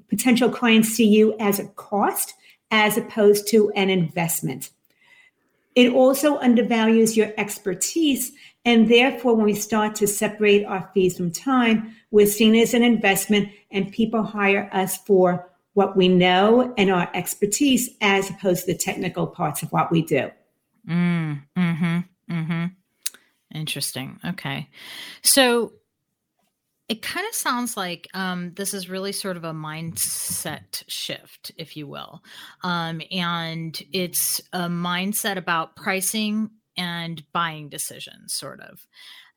potential 0.09 0.49
clients 0.49 0.89
see 0.89 1.07
you 1.07 1.35
as 1.39 1.59
a 1.59 1.67
cost 1.69 2.35
as 2.69 2.97
opposed 2.97 3.47
to 3.49 3.71
an 3.71 3.89
investment. 3.89 4.69
It 5.75 5.93
also 5.93 6.37
undervalues 6.37 7.15
your 7.15 7.31
expertise 7.37 8.31
and 8.63 8.89
therefore, 8.89 9.35
when 9.35 9.45
we 9.45 9.55
start 9.55 9.95
to 9.95 10.07
separate 10.07 10.65
our 10.65 10.89
fees 10.93 11.17
from 11.17 11.31
time, 11.31 11.95
we're 12.11 12.27
seen 12.27 12.55
as 12.55 12.73
an 12.73 12.83
investment 12.83 13.49
and 13.71 13.91
people 13.91 14.21
hire 14.21 14.69
us 14.71 14.97
for 14.97 15.49
what 15.73 15.97
we 15.97 16.07
know 16.07 16.73
and 16.77 16.91
our 16.91 17.09
expertise 17.13 17.89
as 18.01 18.29
opposed 18.29 18.65
to 18.65 18.73
the 18.73 18.77
technical 18.77 19.25
parts 19.25 19.63
of 19.63 19.71
what 19.71 19.91
we 19.91 20.03
do. 20.03 20.29
Mm, 20.87 21.41
hmm 21.55 21.99
hmm 22.29 22.65
Interesting. 23.53 24.19
Okay. 24.25 24.69
So 25.23 25.73
it 26.91 27.01
kind 27.01 27.25
of 27.25 27.33
sounds 27.33 27.77
like 27.77 28.09
um, 28.13 28.51
this 28.55 28.73
is 28.73 28.89
really 28.89 29.13
sort 29.13 29.37
of 29.37 29.45
a 29.45 29.53
mindset 29.53 30.83
shift, 30.87 31.49
if 31.55 31.77
you 31.77 31.87
will. 31.87 32.21
Um, 32.63 33.01
and 33.09 33.81
it's 33.93 34.41
a 34.51 34.63
mindset 34.63 35.37
about 35.37 35.77
pricing 35.77 36.49
and 36.81 37.23
buying 37.31 37.69
decisions, 37.69 38.33
sort 38.33 38.59
of. 38.59 38.87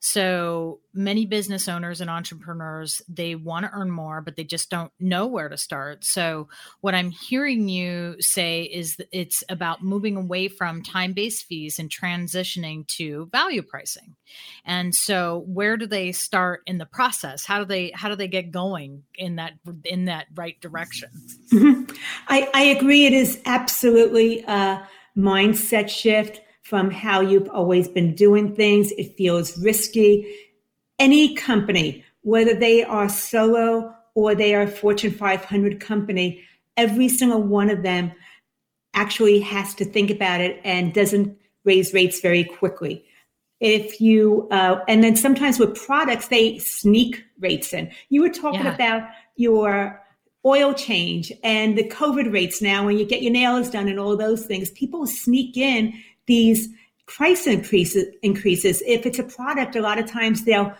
So 0.00 0.80
many 0.92 1.26
business 1.26 1.68
owners 1.68 2.00
and 2.00 2.10
entrepreneurs, 2.10 3.02
they 3.06 3.34
want 3.34 3.64
to 3.64 3.72
earn 3.72 3.90
more, 3.90 4.20
but 4.20 4.36
they 4.36 4.44
just 4.44 4.70
don't 4.70 4.92
know 4.98 5.26
where 5.26 5.48
to 5.48 5.56
start. 5.56 6.04
So, 6.04 6.48
what 6.80 6.94
I'm 6.94 7.10
hearing 7.10 7.68
you 7.68 8.16
say 8.20 8.62
is 8.62 8.98
it's 9.12 9.44
about 9.48 9.82
moving 9.82 10.16
away 10.16 10.48
from 10.48 10.82
time 10.82 11.12
based 11.12 11.46
fees 11.46 11.78
and 11.78 11.88
transitioning 11.88 12.86
to 12.88 13.30
value 13.32 13.62
pricing. 13.62 14.14
And 14.66 14.94
so, 14.94 15.44
where 15.46 15.78
do 15.78 15.86
they 15.86 16.12
start 16.12 16.62
in 16.66 16.78
the 16.78 16.86
process? 16.86 17.46
How 17.46 17.58
do 17.58 17.64
they 17.64 17.90
how 17.94 18.08
do 18.10 18.16
they 18.16 18.28
get 18.28 18.50
going 18.50 19.04
in 19.14 19.36
that 19.36 19.52
in 19.84 20.06
that 20.06 20.26
right 20.34 20.60
direction? 20.60 21.10
Mm-hmm. 21.50 21.94
I, 22.28 22.50
I 22.52 22.62
agree. 22.64 23.06
It 23.06 23.14
is 23.14 23.40
absolutely 23.46 24.44
a 24.46 24.86
mindset 25.16 25.88
shift 25.88 26.40
from 26.64 26.90
how 26.90 27.20
you've 27.20 27.48
always 27.50 27.88
been 27.88 28.14
doing 28.14 28.54
things. 28.54 28.90
It 28.92 29.16
feels 29.16 29.56
risky. 29.58 30.34
Any 30.98 31.34
company, 31.34 32.04
whether 32.22 32.54
they 32.54 32.82
are 32.82 33.08
solo 33.08 33.94
or 34.14 34.34
they 34.34 34.54
are 34.54 34.62
a 34.62 34.68
Fortune 34.68 35.12
500 35.12 35.78
company, 35.80 36.42
every 36.76 37.08
single 37.08 37.42
one 37.42 37.70
of 37.70 37.82
them 37.82 38.12
actually 38.94 39.40
has 39.40 39.74
to 39.74 39.84
think 39.84 40.10
about 40.10 40.40
it 40.40 40.60
and 40.64 40.94
doesn't 40.94 41.36
raise 41.64 41.92
rates 41.92 42.20
very 42.20 42.44
quickly. 42.44 43.04
if 43.60 44.00
you 44.00 44.48
uh, 44.50 44.80
and 44.88 45.02
then 45.02 45.16
sometimes 45.16 45.58
with 45.58 45.74
products 45.86 46.28
they 46.28 46.58
sneak 46.58 47.24
rates 47.38 47.72
in 47.72 47.90
you 48.08 48.20
were 48.20 48.28
talking 48.28 48.64
yeah. 48.64 48.74
about 48.74 49.08
your 49.36 50.02
oil 50.44 50.74
change 50.74 51.32
and 51.42 51.78
the 51.78 51.88
covid 51.88 52.32
rates 52.32 52.60
now 52.60 52.84
when 52.84 52.98
you 52.98 53.06
get 53.06 53.22
your 53.22 53.32
nails 53.32 53.70
done 53.70 53.88
and 53.88 54.00
all 54.00 54.16
those 54.16 54.44
things 54.44 54.70
people 54.72 55.06
sneak 55.06 55.56
in 55.56 55.94
these 56.26 56.68
price 57.06 57.46
increases 57.46 58.06
increases. 58.22 58.82
If 58.86 59.06
it's 59.06 59.18
a 59.18 59.24
product 59.24 59.76
a 59.76 59.80
lot 59.80 59.98
of 59.98 60.10
times 60.10 60.44
they'll 60.44 60.74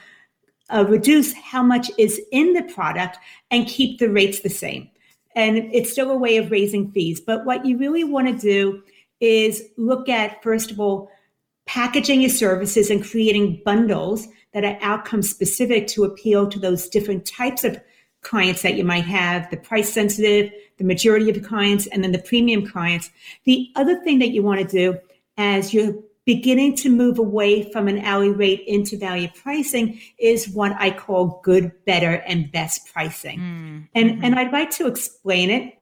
uh, 0.71 0.85
reduce 0.89 1.33
how 1.35 1.63
much 1.63 1.91
is 1.99 2.21
in 2.33 2.55
the 2.55 2.63
product 2.63 3.19
and 3.51 3.67
keep 3.67 3.99
the 3.99 4.09
rates 4.09 4.41
the 4.41 4.49
same. 4.49 4.89
And 5.37 5.59
it's 5.75 5.93
still 5.93 6.11
a 6.11 6.17
way 6.17 6.37
of 6.37 6.51
raising 6.51 6.91
fees. 6.93 7.21
But 7.21 7.45
what 7.45 7.67
you 7.67 7.77
really 7.77 8.05
want 8.05 8.29
to 8.29 8.35
do 8.35 8.83
is 9.21 9.63
look 9.77 10.09
at 10.09 10.43
first 10.43 10.71
of 10.71 10.81
all 10.81 11.11
packaging 11.67 12.21
your 12.21 12.31
services 12.31 12.91
and 12.91 13.05
creating 13.05 13.61
bundles 13.65 14.29
that 14.53 14.65
are 14.65 14.79
outcome 14.81 15.23
specific 15.23 15.87
to 15.89 16.05
appeal 16.05 16.47
to 16.49 16.59
those 16.59 16.89
different 16.89 17.27
types 17.27 17.65
of 17.65 17.81
clients 18.21 18.63
that 18.63 18.75
you 18.75 18.85
might 18.85 19.05
have 19.05 19.51
the 19.51 19.57
price 19.57 19.93
sensitive, 19.93 20.51
the 20.79 20.85
majority 20.85 21.29
of 21.29 21.35
the 21.35 21.47
clients, 21.47 21.87
and 21.89 22.03
then 22.03 22.13
the 22.13 22.19
premium 22.19 22.67
clients. 22.67 23.11
The 23.45 23.71
other 23.77 24.01
thing 24.03 24.19
that 24.21 24.31
you 24.31 24.43
want 24.43 24.61
to 24.61 24.67
do 24.67 24.99
as 25.37 25.75
you're 25.75 25.95
beginning 26.25 26.75
to 26.75 26.89
move 26.89 27.19
away 27.19 27.71
from 27.71 27.87
an 27.87 27.99
hourly 27.99 28.31
rate 28.31 28.65
into 28.67 28.97
value 28.97 29.29
pricing 29.43 30.01
is 30.19 30.49
what 30.49 30.73
I 30.79 30.91
call 30.91 31.41
good, 31.45 31.73
better, 31.85 32.23
and 32.27 32.51
best 32.51 32.93
pricing. 32.93 33.39
Mm, 33.39 33.89
and, 33.95 34.11
mm-hmm. 34.11 34.25
and 34.25 34.35
I'd 34.39 34.53
like 34.53 34.71
to 34.73 34.87
explain 34.87 35.51
it, 35.51 35.75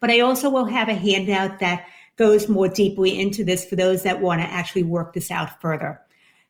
but 0.00 0.10
I 0.10 0.20
also 0.20 0.50
will 0.50 0.66
have 0.66 0.88
a 0.88 0.94
handout 0.94 1.58
that 1.60 1.86
goes 2.16 2.48
more 2.48 2.68
deeply 2.68 3.18
into 3.18 3.44
this 3.44 3.64
for 3.64 3.76
those 3.76 4.02
that 4.02 4.20
want 4.20 4.42
to 4.42 4.46
actually 4.46 4.82
work 4.82 5.14
this 5.14 5.30
out 5.30 5.60
further. 5.60 6.00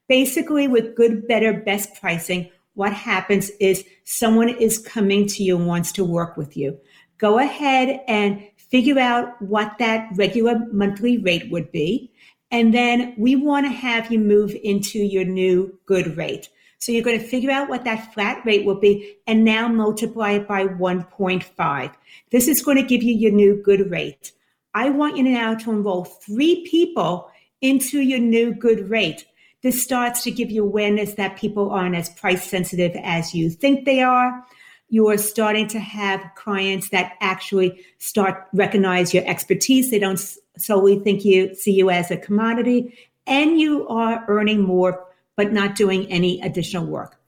Basically, 0.09 0.67
with 0.67 0.97
good, 0.97 1.29
better, 1.29 1.53
best 1.53 1.95
pricing, 2.01 2.51
what 2.75 2.93
happens 2.93 3.51
is 3.61 3.85
someone 4.05 4.49
is 4.49 4.79
coming 4.79 5.27
to 5.29 5.45
you 5.45 5.57
and 5.57 5.67
wants 5.67 5.93
to 5.93 6.05
work 6.05 6.37
with 6.37 6.57
you. 6.57 6.79
Go 7.19 7.39
ahead 7.39 8.01
and 8.09 8.43
figure 8.73 8.99
out 8.99 9.41
what 9.43 9.76
that 9.79 10.09
regular 10.17 10.59
monthly 10.73 11.19
rate 11.19 11.50
would 11.50 11.71
be. 11.71 12.11
And 12.50 12.73
then 12.73 13.14
we 13.19 13.37
want 13.37 13.67
to 13.67 13.71
have 13.71 14.11
you 14.11 14.19
move 14.19 14.57
into 14.64 14.99
your 14.99 15.26
new 15.26 15.79
good 15.85 16.17
rate. 16.17 16.49
So 16.79 16.91
you're 16.91 17.05
going 17.05 17.21
to 17.21 17.26
figure 17.26 17.50
out 17.50 17.69
what 17.69 17.85
that 17.85 18.12
flat 18.14 18.45
rate 18.47 18.64
will 18.64 18.81
be 18.81 19.17
and 19.26 19.45
now 19.45 19.69
multiply 19.69 20.33
it 20.33 20.49
by 20.49 20.67
1.5. 20.67 21.95
This 22.31 22.49
is 22.49 22.62
going 22.62 22.79
to 22.79 22.83
give 22.83 23.02
you 23.02 23.14
your 23.14 23.31
new 23.31 23.62
good 23.62 23.91
rate. 23.91 24.33
I 24.75 24.88
want 24.88 25.19
you 25.19 25.25
now 25.25 25.55
to 25.55 25.71
enroll 25.71 26.05
three 26.05 26.67
people 26.67 27.31
into 27.61 28.00
your 28.00 28.21
new 28.21 28.55
good 28.55 28.88
rate. 28.88 29.26
This 29.62 29.83
starts 29.83 30.25
to 30.25 30.31
give 30.31 30.50
you 30.50 30.64
awareness 30.64 31.14
that 31.14 31.37
people 31.37 31.71
aren't 31.71 31.95
as 31.95 32.09
price 32.09 32.49
sensitive 32.49 32.93
as 33.05 33.35
you 33.35 33.50
think 33.50 33.85
they 33.85 34.00
are. 34.00 34.45
You 34.93 35.09
are 35.09 35.17
starting 35.17 35.69
to 35.69 35.81
have 35.81 36.21
clients 36.35 36.91
that 36.91 37.15
actually 37.23 37.83
start 37.97 38.47
recognize 38.53 39.15
your 39.15 39.27
expertise. 39.27 39.91
They 39.91 39.99
don't 39.99 40.21
solely 40.59 40.99
think 40.99 41.25
you 41.25 41.55
see 41.55 41.73
you 41.73 41.89
as 41.89 42.11
a 42.11 42.19
commodity, 42.19 42.95
and 43.27 43.59
you 43.59 43.89
are 43.89 44.23
earning 44.29 44.61
more 44.61 45.03
but 45.35 45.51
not 45.51 45.77
doing 45.77 46.13
any 46.13 46.43
additional 46.43 46.85
work. 46.85 47.19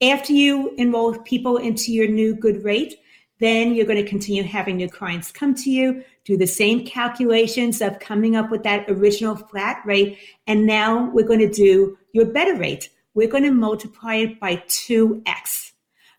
After 0.00 0.32
you 0.32 0.72
enroll 0.76 1.18
people 1.18 1.56
into 1.56 1.92
your 1.92 2.06
new 2.06 2.36
good 2.36 2.62
rate, 2.62 3.00
then 3.40 3.74
you're 3.74 3.84
going 3.84 4.00
to 4.00 4.08
continue 4.08 4.44
having 4.44 4.76
new 4.76 4.88
clients 4.88 5.32
come 5.32 5.56
to 5.56 5.70
you, 5.70 6.04
do 6.24 6.36
the 6.36 6.46
same 6.46 6.86
calculations 6.86 7.80
of 7.80 7.98
coming 7.98 8.36
up 8.36 8.48
with 8.48 8.62
that 8.62 8.88
original 8.88 9.34
flat 9.34 9.82
rate. 9.84 10.18
And 10.46 10.66
now 10.66 11.10
we're 11.10 11.26
going 11.26 11.40
to 11.40 11.50
do 11.50 11.98
your 12.12 12.26
better 12.26 12.54
rate. 12.54 12.90
We're 13.14 13.26
going 13.26 13.42
to 13.42 13.50
multiply 13.50 14.14
it 14.14 14.38
by 14.38 14.58
2x. 14.68 15.57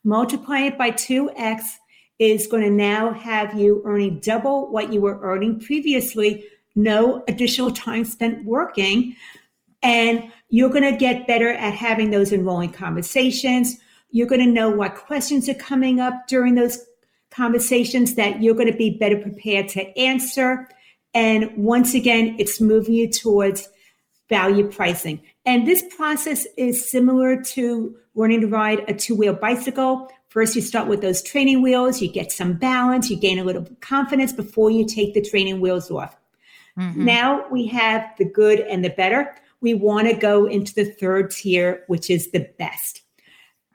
Multiply 0.03 0.61
it 0.61 0.77
by 0.77 0.91
2x 0.91 1.61
is 2.19 2.47
going 2.47 2.63
to 2.63 2.69
now 2.69 3.13
have 3.13 3.57
you 3.57 3.81
earning 3.85 4.19
double 4.19 4.69
what 4.71 4.91
you 4.91 5.01
were 5.01 5.19
earning 5.21 5.59
previously, 5.59 6.45
no 6.75 7.23
additional 7.27 7.71
time 7.71 8.05
spent 8.05 8.45
working. 8.45 9.15
And 9.81 10.31
you're 10.49 10.69
going 10.69 10.91
to 10.91 10.97
get 10.97 11.27
better 11.27 11.49
at 11.49 11.73
having 11.73 12.11
those 12.11 12.33
enrolling 12.33 12.73
conversations. 12.73 13.77
You're 14.11 14.27
going 14.27 14.45
to 14.45 14.51
know 14.51 14.69
what 14.69 14.95
questions 14.95 15.47
are 15.47 15.53
coming 15.53 15.99
up 15.99 16.27
during 16.27 16.55
those 16.55 16.79
conversations 17.31 18.15
that 18.15 18.41
you're 18.41 18.55
going 18.55 18.71
to 18.71 18.77
be 18.77 18.97
better 18.97 19.17
prepared 19.17 19.69
to 19.69 19.97
answer. 19.97 20.67
And 21.13 21.55
once 21.55 21.93
again, 21.93 22.35
it's 22.39 22.59
moving 22.59 22.95
you 22.95 23.09
towards 23.09 23.69
value 24.29 24.69
pricing. 24.69 25.21
And 25.45 25.67
this 25.67 25.83
process 25.95 26.45
is 26.55 26.89
similar 26.89 27.41
to 27.41 27.97
learning 28.15 28.41
to 28.41 28.47
ride 28.47 28.85
a 28.87 28.93
two 28.93 29.15
wheel 29.15 29.33
bicycle. 29.33 30.09
First, 30.29 30.55
you 30.55 30.61
start 30.61 30.87
with 30.87 31.01
those 31.01 31.23
training 31.23 31.63
wheels, 31.63 32.01
you 32.01 32.11
get 32.11 32.31
some 32.31 32.53
balance, 32.53 33.09
you 33.09 33.17
gain 33.17 33.39
a 33.39 33.43
little 33.43 33.67
confidence 33.81 34.31
before 34.31 34.69
you 34.69 34.85
take 34.85 35.15
the 35.15 35.21
training 35.21 35.59
wheels 35.59 35.89
off. 35.89 36.15
Mm-hmm. 36.77 37.05
Now 37.05 37.45
we 37.49 37.65
have 37.67 38.07
the 38.17 38.25
good 38.25 38.59
and 38.59 38.85
the 38.85 38.91
better. 38.91 39.35
We 39.61 39.73
want 39.73 40.07
to 40.07 40.13
go 40.13 40.45
into 40.45 40.73
the 40.73 40.85
third 40.85 41.31
tier, 41.31 41.83
which 41.87 42.09
is 42.09 42.31
the 42.31 42.47
best. 42.57 43.01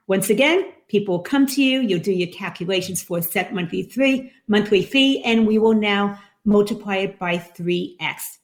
Once 0.06 0.30
again, 0.30 0.72
people 0.88 1.16
will 1.16 1.24
come 1.24 1.46
to 1.46 1.62
you, 1.62 1.80
you'll 1.80 1.98
do 1.98 2.12
your 2.12 2.32
calculations 2.32 3.02
for 3.02 3.18
a 3.18 3.22
set 3.22 3.52
monthly 3.52 3.82
three 3.82 4.30
monthly 4.46 4.82
fee, 4.82 5.22
and 5.24 5.46
we 5.46 5.58
will 5.58 5.74
now 5.74 6.18
multiply 6.44 6.96
it 6.96 7.18
by 7.18 7.38
3x. 7.38 8.38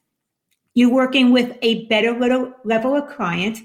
You're 0.80 0.88
working 0.88 1.30
with 1.30 1.58
a 1.60 1.84
better 1.88 2.18
level 2.64 2.96
of 2.96 3.10
client. 3.10 3.58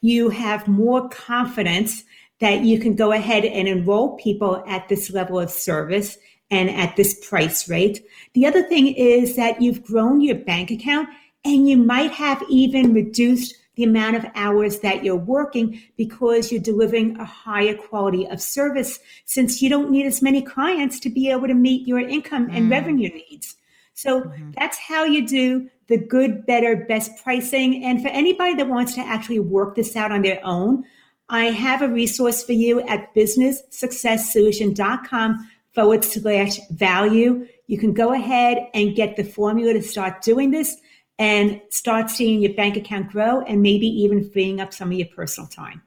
You 0.00 0.28
have 0.28 0.68
more 0.68 1.08
confidence 1.08 2.04
that 2.38 2.60
you 2.60 2.78
can 2.78 2.94
go 2.94 3.10
ahead 3.10 3.44
and 3.44 3.66
enroll 3.66 4.16
people 4.16 4.62
at 4.68 4.88
this 4.88 5.10
level 5.10 5.40
of 5.40 5.50
service 5.50 6.18
and 6.52 6.70
at 6.70 6.94
this 6.94 7.18
price 7.28 7.68
rate. 7.68 8.06
The 8.34 8.46
other 8.46 8.62
thing 8.62 8.94
is 8.94 9.34
that 9.34 9.60
you've 9.60 9.82
grown 9.82 10.20
your 10.20 10.36
bank 10.36 10.70
account 10.70 11.08
and 11.44 11.68
you 11.68 11.76
might 11.76 12.12
have 12.12 12.44
even 12.48 12.94
reduced 12.94 13.56
the 13.74 13.82
amount 13.82 14.14
of 14.14 14.26
hours 14.36 14.78
that 14.80 15.02
you're 15.02 15.16
working 15.16 15.82
because 15.96 16.52
you're 16.52 16.62
delivering 16.62 17.18
a 17.18 17.24
higher 17.24 17.74
quality 17.74 18.24
of 18.28 18.40
service 18.40 19.00
since 19.24 19.60
you 19.62 19.68
don't 19.68 19.90
need 19.90 20.06
as 20.06 20.22
many 20.22 20.42
clients 20.42 21.00
to 21.00 21.10
be 21.10 21.28
able 21.28 21.48
to 21.48 21.54
meet 21.54 21.88
your 21.88 21.98
income 21.98 22.48
and 22.52 22.68
mm. 22.68 22.70
revenue 22.70 23.08
needs. 23.12 23.56
So 23.94 24.22
mm-hmm. 24.22 24.52
that's 24.52 24.78
how 24.78 25.04
you 25.04 25.26
do 25.26 25.68
the 25.88 25.98
good, 25.98 26.46
better, 26.46 26.86
best 26.88 27.10
pricing. 27.22 27.84
And 27.84 28.00
for 28.00 28.08
anybody 28.08 28.54
that 28.54 28.68
wants 28.68 28.94
to 28.94 29.02
actually 29.02 29.40
work 29.40 29.74
this 29.74 29.94
out 29.96 30.12
on 30.12 30.22
their 30.22 30.40
own, 30.44 30.84
I 31.28 31.46
have 31.46 31.82
a 31.82 31.88
resource 31.88 32.44
for 32.44 32.52
you 32.52 32.80
at 32.82 33.12
businesssuccesssolution.com 33.14 35.50
forward 35.74 36.04
slash 36.04 36.58
value. 36.70 37.46
You 37.66 37.78
can 37.78 37.92
go 37.92 38.12
ahead 38.12 38.68
and 38.74 38.94
get 38.94 39.16
the 39.16 39.24
formula 39.24 39.72
to 39.74 39.82
start 39.82 40.22
doing 40.22 40.50
this 40.50 40.76
and 41.18 41.60
start 41.70 42.10
seeing 42.10 42.42
your 42.42 42.54
bank 42.54 42.76
account 42.76 43.10
grow 43.10 43.42
and 43.42 43.62
maybe 43.62 43.86
even 43.86 44.28
freeing 44.30 44.60
up 44.60 44.72
some 44.72 44.90
of 44.90 44.98
your 44.98 45.08
personal 45.08 45.48
time. 45.48 45.82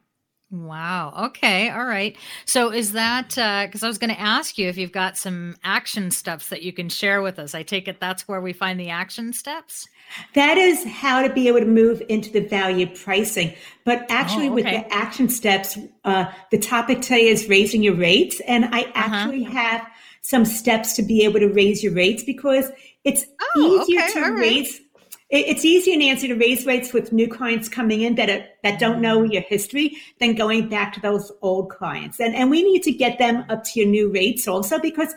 Wow. 0.52 1.26
Okay. 1.28 1.70
All 1.70 1.86
right. 1.86 2.16
So 2.46 2.72
is 2.72 2.92
that 2.92 3.30
because 3.30 3.84
uh, 3.84 3.88
I 3.88 3.90
was 3.90 3.98
going 3.98 4.14
to 4.14 4.20
ask 4.20 4.58
you 4.58 4.70
if 4.70 4.78
you've 4.78 4.92
got 4.92 5.18
some 5.18 5.56
action 5.64 6.12
steps 6.12 6.50
that 6.50 6.62
you 6.62 6.72
can 6.72 6.88
share 6.88 7.22
with 7.22 7.40
us? 7.40 7.56
I 7.56 7.64
take 7.64 7.88
it 7.88 8.00
that's 8.00 8.28
where 8.28 8.40
we 8.40 8.54
find 8.54 8.80
the 8.80 8.90
action 8.90 9.34
steps. 9.34 9.88
That 10.36 10.58
is 10.60 10.86
how 10.86 11.24
to 11.24 11.34
be 11.34 11.48
able 11.48 11.62
to 11.62 11.66
move 11.66 12.02
into 12.10 12.32
the 12.32 12.42
value 12.42 12.86
pricing. 12.86 13.56
But 13.86 14.06
actually, 14.10 14.50
oh, 14.50 14.54
okay. 14.54 14.56
with 14.56 14.66
the 14.66 14.94
action 14.94 15.30
steps, 15.30 15.80
uh, 16.04 16.26
the 16.52 16.60
topic 16.60 17.02
today 17.02 17.28
is 17.28 17.50
raising 17.50 17.82
your 17.82 17.96
rates. 17.96 18.40
And 18.48 18.66
I 18.66 18.82
uh-huh. 18.82 18.92
actually 18.96 19.46
uh-huh. 19.48 19.54
have 19.54 19.88
some 20.22 20.46
steps 20.46 20.94
to 20.94 21.04
be 21.04 21.24
able 21.26 21.40
to 21.40 21.48
raise 21.48 21.84
your 21.84 21.94
rates 21.94 22.24
because 22.24 22.72
it's 23.04 23.26
oh, 23.56 23.82
easier 23.82 24.02
okay. 24.02 24.14
to 24.14 24.32
raise. 24.32 24.82
It's 25.30 25.66
easier, 25.66 25.98
Nancy, 25.98 26.28
to 26.28 26.36
raise 26.36 26.68
rates 26.68 26.94
with 26.94 27.12
new 27.12 27.28
clients 27.28 27.68
coming 27.68 28.02
in 28.02 28.14
that 28.16 28.30
are, 28.30 28.46
that 28.64 28.80
don't 28.80 29.02
know 29.02 29.24
your 29.24 29.42
history 29.42 29.98
than 30.20 30.36
going 30.36 30.70
back 30.70 30.94
to 30.94 31.02
those 31.02 31.32
old 31.42 31.70
clients. 31.70 32.20
And 32.20 32.36
and 32.36 32.52
we 32.52 32.62
need 32.62 32.84
to 32.84 32.92
get 32.92 33.18
them 33.18 33.44
up 33.50 33.64
to 33.64 33.80
your 33.80 33.90
new 33.90 34.12
rates 34.12 34.48
also 34.48 34.80
because 34.80 35.16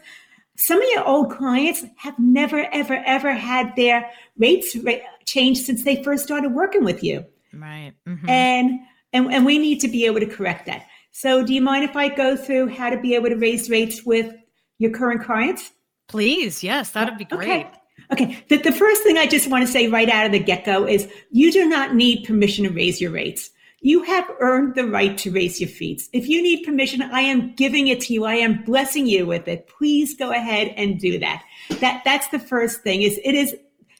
some 0.56 0.80
of 0.80 0.88
your 0.94 1.06
old 1.06 1.30
clients 1.30 1.84
have 1.98 2.18
never 2.18 2.66
ever 2.72 3.02
ever 3.04 3.34
had 3.34 3.76
their 3.76 4.10
rates 4.38 4.74
ra- 4.76 4.94
changed 5.26 5.66
since 5.66 5.84
they 5.84 6.02
first 6.02 6.24
started 6.24 6.54
working 6.54 6.84
with 6.84 7.04
you. 7.04 7.26
Right. 7.52 7.92
Mm-hmm. 8.06 8.28
And 8.30 8.80
and 9.12 9.32
and 9.32 9.44
we 9.44 9.58
need 9.58 9.80
to 9.80 9.88
be 9.88 10.06
able 10.06 10.20
to 10.20 10.26
correct 10.26 10.66
that. 10.66 10.86
So, 11.10 11.44
do 11.44 11.52
you 11.52 11.60
mind 11.60 11.84
if 11.84 11.96
I 11.96 12.08
go 12.08 12.36
through 12.36 12.68
how 12.68 12.90
to 12.90 12.98
be 12.98 13.14
able 13.14 13.28
to 13.28 13.36
raise 13.36 13.68
rates 13.68 14.04
with 14.04 14.34
your 14.78 14.90
current 14.90 15.22
clients? 15.22 15.72
Please, 16.06 16.62
yes, 16.62 16.90
that'd 16.90 17.18
be 17.18 17.24
great. 17.24 17.66
Okay. 17.66 17.70
Okay, 18.12 18.42
the, 18.48 18.56
the 18.56 18.72
first 18.72 19.02
thing 19.02 19.18
I 19.18 19.26
just 19.26 19.50
want 19.50 19.66
to 19.66 19.72
say 19.72 19.88
right 19.88 20.08
out 20.08 20.26
of 20.26 20.32
the 20.32 20.38
get 20.38 20.64
go 20.64 20.86
is 20.86 21.08
you 21.30 21.52
do 21.52 21.68
not 21.68 21.94
need 21.94 22.24
permission 22.24 22.64
to 22.64 22.70
raise 22.70 23.00
your 23.00 23.10
rates. 23.10 23.50
You 23.80 24.02
have 24.02 24.28
earned 24.40 24.74
the 24.74 24.86
right 24.86 25.16
to 25.18 25.30
raise 25.30 25.60
your 25.60 25.68
fees. 25.68 26.08
If 26.12 26.28
you 26.28 26.42
need 26.42 26.64
permission, 26.64 27.00
I 27.02 27.20
am 27.20 27.54
giving 27.54 27.86
it 27.88 28.00
to 28.02 28.12
you. 28.12 28.24
I 28.24 28.34
am 28.34 28.64
blessing 28.64 29.06
you 29.06 29.26
with 29.26 29.46
it. 29.46 29.68
Please 29.68 30.16
go 30.16 30.32
ahead 30.32 30.74
and 30.76 30.98
do 30.98 31.18
that. 31.20 31.44
That 31.80 32.02
that's 32.04 32.28
the 32.28 32.40
first 32.40 32.82
thing. 32.82 33.02
Is 33.02 33.20
it 33.24 33.34
is 33.34 33.54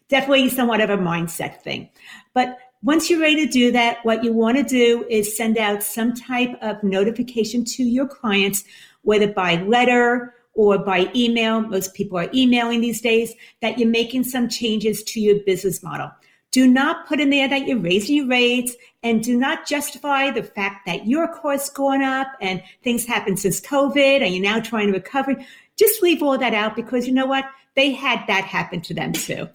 definitely 0.08 0.48
somewhat 0.48 0.80
of 0.80 0.90
a 0.90 0.96
mindset 0.96 1.61
thing. 1.62 1.88
But 2.34 2.58
once 2.82 3.11
you're 3.11 3.20
ready 3.20 3.46
to 3.46 3.52
do 3.52 3.72
that, 3.72 4.04
what 4.04 4.24
you 4.24 4.32
want 4.32 4.56
to 4.56 4.62
do 4.62 5.04
is 5.11 5.37
send 5.37 5.58
out 5.58 5.82
some 5.82 6.14
type 6.14 6.56
of 6.62 6.82
notification 6.82 7.64
to 7.64 7.82
your 7.82 8.06
clients, 8.06 8.64
whether 9.02 9.26
by 9.26 9.56
letter 9.62 10.34
or 10.58 10.76
by 10.76 11.08
email. 11.14 11.60
Most 11.60 11.94
people 11.94 12.18
are 12.18 12.28
emailing 12.34 12.80
these 12.80 13.00
days 13.00 13.32
that 13.62 13.78
you're 13.78 13.88
making 13.88 14.24
some 14.24 14.48
changes 14.48 15.04
to 15.04 15.20
your 15.20 15.36
business 15.46 15.84
model. 15.84 16.10
Do 16.50 16.66
not 16.66 17.06
put 17.06 17.20
in 17.20 17.30
there 17.30 17.46
that 17.46 17.68
you're 17.68 17.78
raising 17.78 18.16
your 18.16 18.26
rates 18.26 18.74
and 19.04 19.22
do 19.22 19.38
not 19.38 19.68
justify 19.68 20.32
the 20.32 20.42
fact 20.42 20.84
that 20.86 21.06
your 21.06 21.28
cost 21.28 21.74
going 21.74 22.02
up 22.02 22.26
and 22.40 22.60
things 22.82 23.04
happened 23.04 23.38
since 23.38 23.60
COVID 23.60 24.20
and 24.20 24.34
you're 24.34 24.42
now 24.42 24.58
trying 24.58 24.88
to 24.88 24.92
recover. 24.92 25.36
Just 25.78 26.02
leave 26.02 26.24
all 26.24 26.36
that 26.36 26.54
out 26.54 26.74
because 26.74 27.06
you 27.06 27.14
know 27.14 27.26
what? 27.26 27.44
They 27.76 27.92
had 27.92 28.26
that 28.26 28.42
happen 28.42 28.80
to 28.80 28.94
them 28.94 29.12
too. 29.12 29.48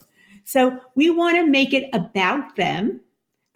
So 0.46 0.80
we 0.96 1.10
want 1.10 1.36
to 1.36 1.46
make 1.46 1.74
it 1.74 1.90
about 1.92 2.56
them, 2.56 3.02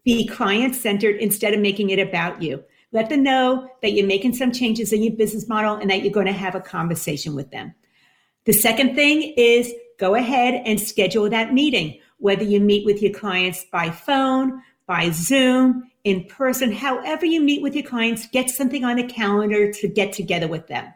be 0.04 0.28
client 0.28 0.76
centered 0.76 1.16
instead 1.16 1.54
of 1.54 1.62
making 1.62 1.92
it 1.92 2.00
about 2.00 2.42
you. 2.42 2.62
Let 2.92 3.10
them 3.10 3.24
know 3.24 3.70
that 3.82 3.92
you're 3.92 4.08
making 4.08 4.36
some 4.36 4.52
changes 4.52 4.94
in 4.94 5.04
your 5.04 5.14
business 5.14 5.48
model 5.48 5.76
and 5.76 5.90
that 5.90 6.04
you're 6.04 6.14
going 6.14 6.28
to 6.28 6.32
have 6.32 6.56
a 6.56 6.62
conversation 6.62 7.36
with 7.36 7.52
them. 7.52 7.74
The 8.46 8.54
second 8.54 8.96
thing 8.96 9.34
is 9.36 9.74
go 10.00 10.16
ahead 10.16 10.62
and 10.66 10.80
schedule 10.80 11.30
that 11.30 11.54
meeting, 11.54 12.00
whether 12.18 12.44
you 12.44 12.60
meet 12.60 12.86
with 12.86 13.02
your 13.02 13.14
clients 13.14 13.66
by 13.72 13.90
phone, 13.90 14.62
by 14.86 15.10
Zoom, 15.12 15.92
in 16.06 16.24
person, 16.24 16.72
however 16.72 17.26
you 17.26 17.42
meet 17.42 17.62
with 17.62 17.76
your 17.76 17.84
clients, 17.84 18.28
get 18.28 18.50
something 18.50 18.86
on 18.86 18.96
the 18.96 19.04
calendar 19.04 19.72
to 19.74 19.88
get 19.90 20.14
together 20.14 20.48
with 20.48 20.68
them. 20.68 20.94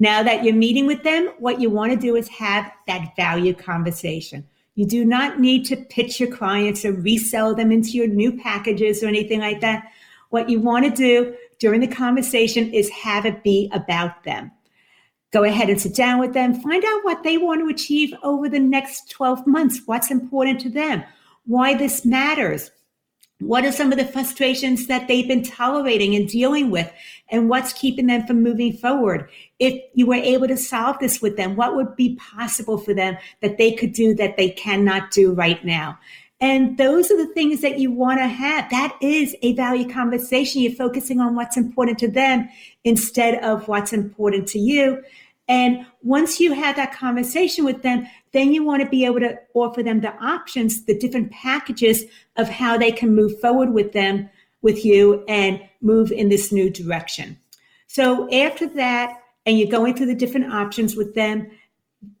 Now 0.00 0.22
that 0.22 0.42
you're 0.42 0.54
meeting 0.54 0.86
with 0.86 1.02
them, 1.02 1.30
what 1.38 1.60
you 1.60 1.68
want 1.68 1.92
to 1.92 1.98
do 1.98 2.16
is 2.16 2.28
have 2.28 2.72
that 2.86 3.14
value 3.16 3.52
conversation. 3.52 4.46
You 4.74 4.86
do 4.86 5.04
not 5.04 5.38
need 5.38 5.66
to 5.66 5.76
pitch 5.76 6.18
your 6.18 6.34
clients 6.34 6.84
or 6.84 6.92
resell 6.92 7.54
them 7.54 7.70
into 7.70 7.90
your 7.90 8.06
new 8.06 8.36
packages 8.36 9.02
or 9.02 9.06
anything 9.06 9.40
like 9.40 9.60
that. 9.60 9.84
What 10.34 10.50
you 10.50 10.58
want 10.58 10.84
to 10.84 10.90
do 10.90 11.36
during 11.60 11.80
the 11.80 11.86
conversation 11.86 12.74
is 12.74 12.90
have 12.90 13.24
it 13.24 13.44
be 13.44 13.70
about 13.72 14.24
them. 14.24 14.50
Go 15.32 15.44
ahead 15.44 15.70
and 15.70 15.80
sit 15.80 15.94
down 15.94 16.18
with 16.18 16.32
them, 16.32 16.60
find 16.60 16.84
out 16.84 17.04
what 17.04 17.22
they 17.22 17.38
want 17.38 17.60
to 17.60 17.72
achieve 17.72 18.12
over 18.24 18.48
the 18.48 18.58
next 18.58 19.08
12 19.12 19.46
months, 19.46 19.82
what's 19.86 20.10
important 20.10 20.58
to 20.62 20.70
them, 20.70 21.04
why 21.46 21.74
this 21.74 22.04
matters, 22.04 22.72
what 23.38 23.64
are 23.64 23.70
some 23.70 23.92
of 23.92 23.98
the 23.98 24.06
frustrations 24.06 24.88
that 24.88 25.06
they've 25.06 25.28
been 25.28 25.44
tolerating 25.44 26.16
and 26.16 26.28
dealing 26.28 26.68
with? 26.68 26.92
And 27.28 27.48
what's 27.48 27.72
keeping 27.72 28.06
them 28.08 28.26
from 28.26 28.42
moving 28.42 28.72
forward? 28.72 29.30
If 29.60 29.82
you 29.94 30.06
were 30.06 30.14
able 30.14 30.48
to 30.48 30.56
solve 30.56 30.98
this 30.98 31.22
with 31.22 31.36
them, 31.36 31.54
what 31.54 31.76
would 31.76 31.94
be 31.94 32.16
possible 32.16 32.78
for 32.78 32.92
them 32.92 33.16
that 33.40 33.56
they 33.56 33.72
could 33.72 33.92
do 33.92 34.14
that 34.14 34.36
they 34.36 34.50
cannot 34.50 35.12
do 35.12 35.32
right 35.32 35.64
now? 35.64 35.98
And 36.40 36.76
those 36.76 37.10
are 37.10 37.16
the 37.16 37.32
things 37.32 37.60
that 37.62 37.78
you 37.78 37.90
want 37.90 38.18
to 38.18 38.26
have. 38.26 38.68
That 38.70 38.96
is 39.00 39.36
a 39.42 39.54
value 39.54 39.88
conversation. 39.88 40.62
You're 40.62 40.72
focusing 40.72 41.20
on 41.20 41.34
what's 41.34 41.56
important 41.56 41.98
to 42.00 42.10
them 42.10 42.48
instead 42.82 43.42
of 43.42 43.68
what's 43.68 43.92
important 43.92 44.48
to 44.48 44.58
you. 44.58 45.02
And 45.46 45.86
once 46.02 46.40
you 46.40 46.52
have 46.52 46.76
that 46.76 46.94
conversation 46.94 47.64
with 47.64 47.82
them, 47.82 48.06
then 48.32 48.52
you 48.52 48.64
want 48.64 48.82
to 48.82 48.88
be 48.88 49.04
able 49.04 49.20
to 49.20 49.38
offer 49.54 49.82
them 49.82 50.00
the 50.00 50.14
options, 50.16 50.84
the 50.84 50.98
different 50.98 51.30
packages 51.30 52.04
of 52.36 52.48
how 52.48 52.78
they 52.78 52.90
can 52.90 53.14
move 53.14 53.38
forward 53.40 53.72
with 53.72 53.92
them, 53.92 54.28
with 54.62 54.84
you, 54.84 55.22
and 55.28 55.60
move 55.82 56.10
in 56.10 56.30
this 56.30 56.50
new 56.50 56.70
direction. 56.70 57.38
So 57.86 58.32
after 58.32 58.66
that, 58.68 59.20
and 59.46 59.58
you're 59.58 59.70
going 59.70 59.94
through 59.94 60.06
the 60.06 60.14
different 60.14 60.52
options 60.52 60.96
with 60.96 61.14
them, 61.14 61.50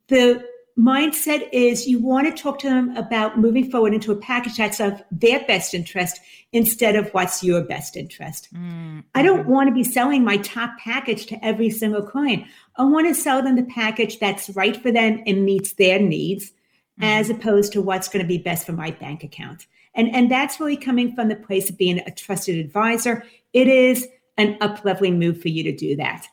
the 0.08 0.46
mindset 0.78 1.48
is 1.52 1.86
you 1.86 2.00
want 2.00 2.26
to 2.26 2.42
talk 2.42 2.58
to 2.58 2.68
them 2.68 2.96
about 2.96 3.38
moving 3.38 3.70
forward 3.70 3.94
into 3.94 4.10
a 4.10 4.16
package 4.16 4.56
that's 4.56 4.80
of 4.80 5.02
their 5.10 5.44
best 5.46 5.72
interest 5.72 6.20
instead 6.52 6.96
of 6.96 7.08
what's 7.10 7.44
your 7.44 7.62
best 7.62 7.96
interest. 7.96 8.48
Mm-hmm. 8.52 9.00
I 9.14 9.22
don't 9.22 9.46
want 9.46 9.68
to 9.68 9.74
be 9.74 9.84
selling 9.84 10.24
my 10.24 10.36
top 10.38 10.76
package 10.78 11.26
to 11.26 11.44
every 11.44 11.70
single 11.70 12.02
client. 12.02 12.44
I 12.76 12.84
want 12.84 13.06
to 13.08 13.14
sell 13.14 13.42
them 13.42 13.56
the 13.56 13.64
package 13.64 14.18
that's 14.18 14.50
right 14.50 14.76
for 14.76 14.90
them 14.90 15.22
and 15.26 15.44
meets 15.44 15.74
their 15.74 16.00
needs 16.00 16.46
mm-hmm. 16.46 17.04
as 17.04 17.30
opposed 17.30 17.72
to 17.74 17.82
what's 17.82 18.08
going 18.08 18.24
to 18.24 18.28
be 18.28 18.38
best 18.38 18.66
for 18.66 18.72
my 18.72 18.90
bank 18.90 19.22
account. 19.22 19.66
And, 19.94 20.12
and 20.12 20.28
that's 20.28 20.58
really 20.58 20.76
coming 20.76 21.14
from 21.14 21.28
the 21.28 21.36
place 21.36 21.70
of 21.70 21.78
being 21.78 22.00
a 22.00 22.10
trusted 22.10 22.58
advisor. 22.58 23.24
It 23.52 23.68
is 23.68 24.08
an 24.36 24.56
up 24.60 24.84
leveling 24.84 25.20
move 25.20 25.40
for 25.40 25.48
you 25.48 25.62
to 25.62 25.72
do 25.76 25.94
that. 25.96 26.26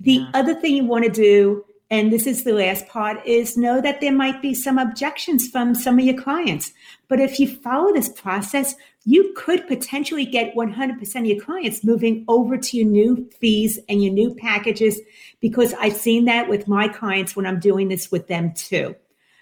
The 0.00 0.12
yeah. 0.12 0.30
other 0.34 0.54
thing 0.54 0.76
you 0.76 0.84
want 0.84 1.04
to 1.04 1.10
do 1.10 1.64
and 1.92 2.10
this 2.10 2.26
is 2.26 2.42
the 2.42 2.54
last 2.54 2.88
part 2.88 3.24
is 3.26 3.56
know 3.56 3.80
that 3.82 4.00
there 4.00 4.12
might 4.12 4.40
be 4.40 4.54
some 4.54 4.78
objections 4.78 5.46
from 5.46 5.74
some 5.74 5.98
of 5.98 6.04
your 6.04 6.20
clients 6.20 6.72
but 7.06 7.20
if 7.20 7.38
you 7.38 7.46
follow 7.46 7.92
this 7.92 8.08
process 8.08 8.74
you 9.04 9.32
could 9.36 9.66
potentially 9.66 10.24
get 10.24 10.54
100% 10.54 11.16
of 11.16 11.26
your 11.26 11.44
clients 11.44 11.84
moving 11.84 12.24
over 12.28 12.56
to 12.56 12.76
your 12.76 12.86
new 12.86 13.28
fees 13.40 13.78
and 13.88 14.02
your 14.02 14.12
new 14.12 14.34
packages 14.34 14.98
because 15.40 15.74
i've 15.74 15.96
seen 15.96 16.24
that 16.24 16.48
with 16.48 16.66
my 16.66 16.88
clients 16.88 17.36
when 17.36 17.46
i'm 17.46 17.60
doing 17.60 17.88
this 17.88 18.10
with 18.10 18.26
them 18.26 18.52
too 18.54 18.96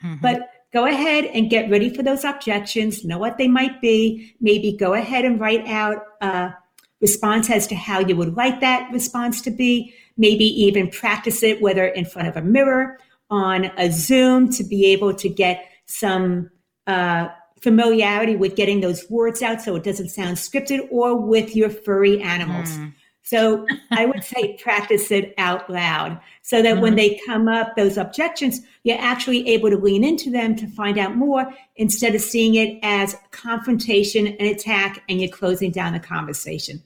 mm-hmm. 0.05 0.17
but 0.21 0.51
go 0.73 0.87
ahead 0.87 1.25
and 1.25 1.51
get 1.51 1.71
ready 1.71 1.95
for 1.95 2.03
those 2.03 2.25
objections 2.25 3.05
know 3.05 3.19
what 3.19 3.39
they 3.39 3.49
might 3.49 3.81
be 3.81 4.35
maybe 4.41 4.77
go 4.77 4.93
ahead 4.93 5.25
and 5.25 5.41
write 5.41 5.67
out 5.67 6.03
a 6.21 6.53
response 7.01 7.49
as 7.49 7.67
to 7.67 7.75
how 7.75 7.99
you 7.99 8.15
would 8.15 8.37
like 8.37 8.61
that 8.61 8.93
response 8.93 9.41
to 9.41 9.51
be 9.51 9.95
maybe 10.17 10.45
even 10.45 10.89
practice 10.89 11.43
it, 11.43 11.61
whether 11.61 11.87
in 11.87 12.05
front 12.05 12.29
of 12.29 12.37
a 12.37 12.43
mirror, 12.43 12.99
on 13.31 13.67
a 13.77 13.91
Zoom, 13.91 14.51
to 14.53 14.65
be 14.65 14.87
able 14.87 15.15
to 15.15 15.29
get 15.29 15.65
some 15.87 16.51
uh, 16.87 17.29
familiarity 17.61 18.37
with 18.37 18.57
getting 18.57 18.81
those 18.81 19.09
words 19.11 19.43
out 19.43 19.61
so 19.61 19.77
it 19.77 19.85
doesn't 19.85 20.09
sound 20.09 20.37
scripted, 20.37 20.89
or 20.91 21.17
with 21.17 21.55
your 21.55 21.71
furry 21.71 22.21
animals. 22.23 22.71
Mm. 22.71 22.95
So 23.23 23.65
I 23.93 24.07
would 24.07 24.25
say 24.25 24.57
practice 24.61 25.13
it 25.13 25.35
out 25.39 25.71
loud 25.71 26.21
so 26.43 26.63
that 26.63 26.73
mm-hmm. 26.73 26.83
when 26.83 26.97
they 26.97 27.21
come 27.27 27.47
up, 27.47 27.77
those 27.77 27.97
objections, 27.97 28.61
you're 28.83 28.99
actually 28.99 29.49
able 29.49 29.71
to 29.71 29.77
lean 29.77 30.03
into 30.03 30.33
them 30.33 30.57
to 30.57 30.67
find 30.67 30.99
out 30.99 31.15
more 31.15 31.47
instead 31.77 32.17
of 32.17 32.23
seeing 32.23 32.57
it 32.57 32.81
as 32.83 33.17
confrontation 33.31 34.27
and 34.27 34.49
attack 34.49 35.05
and 35.09 35.21
you're 35.21 35.31
closing 35.31 35.71
down 35.71 35.93
the 35.93 36.01
conversation. 36.01 36.83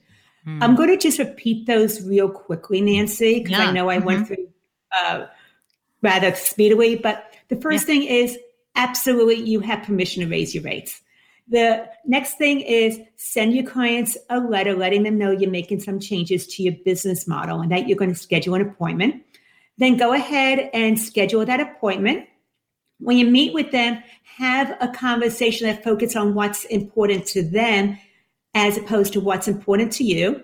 Mm. 0.47 0.63
I'm 0.63 0.75
going 0.75 0.89
to 0.89 0.97
just 0.97 1.19
repeat 1.19 1.65
those 1.65 2.05
real 2.05 2.29
quickly, 2.29 2.81
Nancy, 2.81 3.39
because 3.39 3.57
yeah. 3.57 3.67
I 3.67 3.71
know 3.71 3.89
I 3.89 3.97
mm-hmm. 3.97 4.05
went 4.05 4.27
through 4.27 4.47
uh, 4.95 5.25
rather 6.01 6.35
speedily. 6.35 6.95
But 6.95 7.35
the 7.49 7.55
first 7.55 7.87
yeah. 7.87 7.95
thing 7.95 8.03
is 8.03 8.37
absolutely 8.75 9.35
you 9.35 9.59
have 9.61 9.83
permission 9.83 10.23
to 10.23 10.29
raise 10.29 10.53
your 10.53 10.63
rates. 10.63 11.01
The 11.47 11.87
next 12.05 12.37
thing 12.37 12.61
is 12.61 12.99
send 13.17 13.53
your 13.53 13.65
clients 13.65 14.17
a 14.29 14.39
letter 14.39 14.73
letting 14.73 15.03
them 15.03 15.17
know 15.17 15.31
you're 15.31 15.49
making 15.49 15.79
some 15.79 15.99
changes 15.99 16.47
to 16.47 16.63
your 16.63 16.73
business 16.83 17.27
model 17.27 17.61
and 17.61 17.71
that 17.71 17.87
you're 17.87 17.97
going 17.97 18.13
to 18.13 18.19
schedule 18.19 18.55
an 18.55 18.61
appointment. 18.61 19.23
Then 19.77 19.97
go 19.97 20.13
ahead 20.13 20.71
and 20.73 20.99
schedule 20.99 21.45
that 21.45 21.59
appointment. 21.59 22.27
When 22.99 23.17
you 23.17 23.25
meet 23.25 23.53
with 23.53 23.71
them, 23.71 24.01
have 24.37 24.75
a 24.79 24.87
conversation 24.87 25.67
that 25.67 25.83
focuses 25.83 26.15
on 26.15 26.33
what's 26.33 26.63
important 26.65 27.27
to 27.27 27.43
them 27.43 27.99
as 28.55 28.77
opposed 28.77 29.13
to 29.13 29.19
what's 29.19 29.47
important 29.47 29.91
to 29.91 30.03
you. 30.03 30.41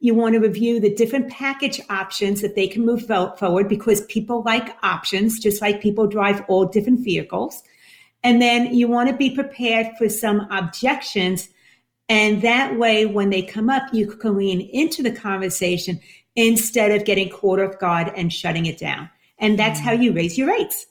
You 0.00 0.14
want 0.14 0.34
to 0.34 0.40
review 0.40 0.78
the 0.78 0.94
different 0.94 1.28
package 1.28 1.80
options 1.90 2.40
that 2.40 2.54
they 2.54 2.68
can 2.68 2.86
move 2.86 3.06
forward 3.06 3.68
because 3.68 4.06
people 4.06 4.42
like 4.44 4.76
options, 4.84 5.40
just 5.40 5.60
like 5.60 5.82
people 5.82 6.06
drive 6.06 6.42
all 6.48 6.66
different 6.66 7.00
vehicles. 7.00 7.64
And 8.22 8.40
then 8.40 8.72
you 8.72 8.86
want 8.86 9.10
to 9.10 9.16
be 9.16 9.34
prepared 9.34 9.88
for 9.98 10.08
some 10.08 10.46
objections. 10.52 11.48
And 12.08 12.42
that 12.42 12.78
way, 12.78 13.06
when 13.06 13.30
they 13.30 13.42
come 13.42 13.68
up, 13.68 13.92
you 13.92 14.06
can 14.06 14.36
lean 14.36 14.60
into 14.60 15.02
the 15.02 15.12
conversation 15.12 16.00
instead 16.36 16.92
of 16.92 17.04
getting 17.04 17.28
caught 17.28 17.58
off 17.58 17.80
guard 17.80 18.12
and 18.16 18.32
shutting 18.32 18.66
it 18.66 18.78
down. 18.78 19.10
And 19.38 19.58
that's 19.58 19.80
how 19.80 19.96
mm. 19.96 20.04
you 20.04 20.12
raise 20.12 20.38
your 20.38 20.48
rates. 20.48 20.86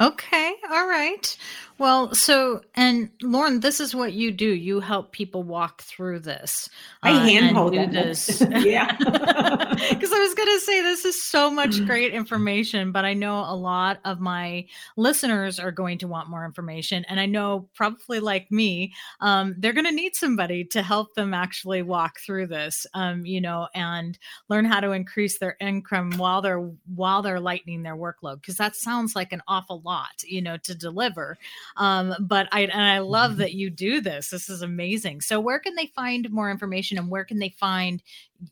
Okay. 0.00 0.54
All 0.70 0.86
right. 0.86 1.36
Well, 1.82 2.14
so 2.14 2.60
and 2.76 3.10
Lauren, 3.22 3.58
this 3.58 3.80
is 3.80 3.92
what 3.92 4.12
you 4.12 4.30
do. 4.30 4.46
You 4.46 4.78
help 4.78 5.10
people 5.10 5.42
walk 5.42 5.82
through 5.82 6.20
this. 6.20 6.70
I 7.02 7.10
uh, 7.10 7.18
handhold 7.18 7.74
this. 7.74 8.40
yeah. 8.50 8.96
Because 9.72 10.12
I 10.12 10.18
was 10.18 10.34
going 10.34 10.48
to 10.48 10.60
say 10.60 10.80
this 10.80 11.04
is 11.04 11.20
so 11.20 11.50
much 11.50 11.84
great 11.86 12.14
information, 12.14 12.92
but 12.92 13.04
I 13.04 13.14
know 13.14 13.40
a 13.40 13.56
lot 13.56 13.98
of 14.04 14.20
my 14.20 14.66
listeners 14.96 15.58
are 15.58 15.72
going 15.72 15.98
to 15.98 16.08
want 16.08 16.30
more 16.30 16.44
information, 16.44 17.04
and 17.08 17.18
I 17.18 17.26
know 17.26 17.68
probably 17.74 18.20
like 18.20 18.50
me, 18.52 18.92
um, 19.20 19.56
they're 19.58 19.72
going 19.72 19.86
to 19.86 19.92
need 19.92 20.14
somebody 20.14 20.64
to 20.66 20.82
help 20.82 21.14
them 21.14 21.34
actually 21.34 21.82
walk 21.82 22.20
through 22.20 22.46
this. 22.46 22.86
Um, 22.94 23.26
you 23.26 23.40
know, 23.40 23.66
and 23.74 24.16
learn 24.48 24.66
how 24.66 24.78
to 24.80 24.92
increase 24.92 25.38
their 25.38 25.56
income 25.60 26.12
while 26.16 26.42
they're 26.42 26.70
while 26.94 27.22
they're 27.22 27.40
lightening 27.40 27.82
their 27.82 27.96
workload 27.96 28.36
because 28.36 28.58
that 28.58 28.76
sounds 28.76 29.16
like 29.16 29.32
an 29.32 29.42
awful 29.48 29.80
lot, 29.84 30.22
you 30.24 30.42
know, 30.42 30.58
to 30.58 30.76
deliver. 30.76 31.38
Um, 31.76 32.14
but 32.20 32.48
I 32.52 32.62
and 32.62 32.82
I 32.82 32.98
love 32.98 33.32
mm-hmm. 33.32 33.40
that 33.40 33.54
you 33.54 33.70
do 33.70 34.00
this. 34.00 34.30
This 34.30 34.48
is 34.48 34.62
amazing. 34.62 35.20
So 35.20 35.40
where 35.40 35.58
can 35.58 35.74
they 35.74 35.86
find 35.86 36.30
more 36.30 36.50
information 36.50 36.98
and 36.98 37.10
where 37.10 37.24
can 37.24 37.38
they 37.38 37.50
find 37.50 38.02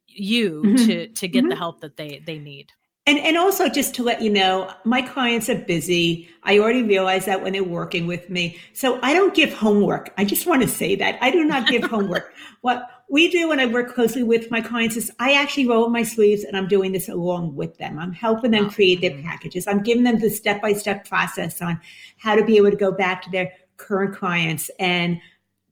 you 0.06 0.62
mm-hmm. 0.64 0.86
to 0.86 1.08
to 1.08 1.28
get 1.28 1.40
mm-hmm. 1.40 1.50
the 1.50 1.56
help 1.56 1.80
that 1.80 1.96
they 1.96 2.22
they 2.24 2.38
need? 2.38 2.72
And 3.06 3.18
and 3.18 3.36
also 3.36 3.68
just 3.68 3.94
to 3.96 4.02
let 4.02 4.22
you 4.22 4.30
know, 4.30 4.72
my 4.84 5.02
clients 5.02 5.48
are 5.48 5.58
busy. 5.58 6.28
I 6.44 6.58
already 6.58 6.82
realize 6.82 7.24
that 7.24 7.42
when 7.42 7.52
they're 7.52 7.64
working 7.64 8.06
with 8.06 8.30
me. 8.30 8.58
So 8.72 9.00
I 9.02 9.14
don't 9.14 9.34
give 9.34 9.52
homework. 9.52 10.12
I 10.16 10.24
just 10.24 10.46
want 10.46 10.62
to 10.62 10.68
say 10.68 10.94
that. 10.96 11.18
I 11.20 11.30
do 11.30 11.44
not 11.44 11.66
give 11.68 11.84
homework. 11.84 12.32
What 12.62 12.86
we 13.10 13.28
do 13.28 13.48
when 13.48 13.58
I 13.58 13.66
work 13.66 13.92
closely 13.92 14.22
with 14.22 14.50
my 14.52 14.60
clients 14.60 14.96
is 14.96 15.10
I 15.18 15.34
actually 15.34 15.66
roll 15.66 15.84
up 15.84 15.90
my 15.90 16.04
sleeves 16.04 16.44
and 16.44 16.56
I'm 16.56 16.68
doing 16.68 16.92
this 16.92 17.08
along 17.08 17.56
with 17.56 17.76
them. 17.76 17.98
I'm 17.98 18.12
helping 18.12 18.52
them 18.52 18.70
create 18.70 19.00
their 19.00 19.20
packages. 19.22 19.66
I'm 19.66 19.82
giving 19.82 20.04
them 20.04 20.20
the 20.20 20.30
step-by-step 20.30 21.08
process 21.08 21.60
on 21.60 21.80
how 22.18 22.36
to 22.36 22.44
be 22.44 22.56
able 22.56 22.70
to 22.70 22.76
go 22.76 22.92
back 22.92 23.22
to 23.22 23.30
their 23.30 23.52
current 23.78 24.14
clients 24.14 24.70
and 24.78 25.20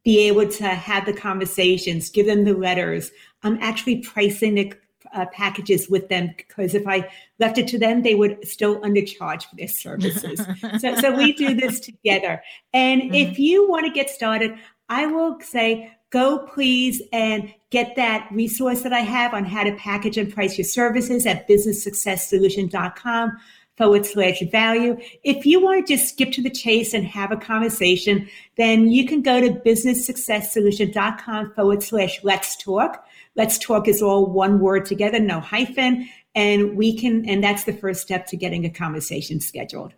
be 0.03 0.27
able 0.27 0.49
to 0.49 0.67
have 0.67 1.07
the 1.07 1.13
conversations, 1.13 2.11
give 2.11 2.27
them 2.27 2.45
the 2.45 2.55
letters. 2.55 3.13
I'm 3.45 3.59
actually 3.63 4.01
pricing 4.01 4.57
the 4.57 4.73
uh, 5.15 5.27
packages 5.27 5.89
with 5.89 6.09
them 6.09 6.35
because 6.37 6.75
if 6.75 6.89
I 6.89 7.09
left 7.39 7.57
it 7.57 7.69
to 7.69 7.79
them, 7.79 8.03
they 8.03 8.17
would 8.17 8.47
still 8.49 8.81
undercharge 8.81 9.45
for 9.45 9.55
their 9.55 9.69
services. 9.69 10.41
so, 10.81 10.97
so 10.97 11.15
we 11.15 11.35
do 11.35 11.55
this 11.55 11.79
together. 11.91 12.43
And 12.73 13.03
mm-hmm. 13.03 13.15
if 13.15 13.39
you 13.39 13.69
want 13.69 13.87
to 13.87 13.93
get 13.93 14.11
started, 14.11 14.55
I 14.89 15.07
will 15.07 15.39
say, 15.41 15.93
go 16.11 16.39
please 16.39 17.03
and 17.13 17.53
get 17.71 17.97
that 17.97 18.29
resource 18.33 18.83
that 18.83 18.93
I 18.93 19.01
have 19.01 19.35
on 19.35 19.45
how 19.45 19.65
to 19.65 19.75
package 19.77 20.17
and 20.17 20.33
price 20.33 20.57
your 20.57 20.65
services 20.65 21.27
at 21.27 21.49
businesssuccesssolution.com 21.49 23.39
forward 23.77 24.05
slash 24.05 24.43
value. 24.51 24.99
If 25.23 25.47
you 25.47 25.63
want 25.63 25.87
to 25.87 25.97
just 25.97 26.13
skip 26.13 26.33
to 26.33 26.43
the 26.43 26.51
chase 26.51 26.95
and 26.95 27.07
have 27.07 27.31
a 27.31 27.37
conversation, 27.37 28.29
then 28.57 28.89
you 28.89 29.07
can 29.07 29.23
go 29.23 29.41
to 29.41 29.51
businesssuccesssolution.com 29.51 31.53
forward 31.53 31.83
slash 31.83 32.19
let's 32.25 32.57
talk. 32.57 33.05
Let's 33.37 33.57
talk 33.57 33.87
is 33.87 34.03
all 34.03 34.27
one 34.27 34.59
word 34.59 34.85
together, 34.85 35.21
no 35.21 35.41
hyphen. 35.41 36.09
And 36.35 36.77
we 36.77 36.99
can, 36.99 37.29
and 37.29 37.43
that's 37.43 37.65
the 37.65 37.73
first 37.73 38.03
step 38.03 38.27
to 38.27 38.37
getting 38.37 38.65
a 38.65 38.71
conversation 38.71 39.41
scheduled. 39.41 39.95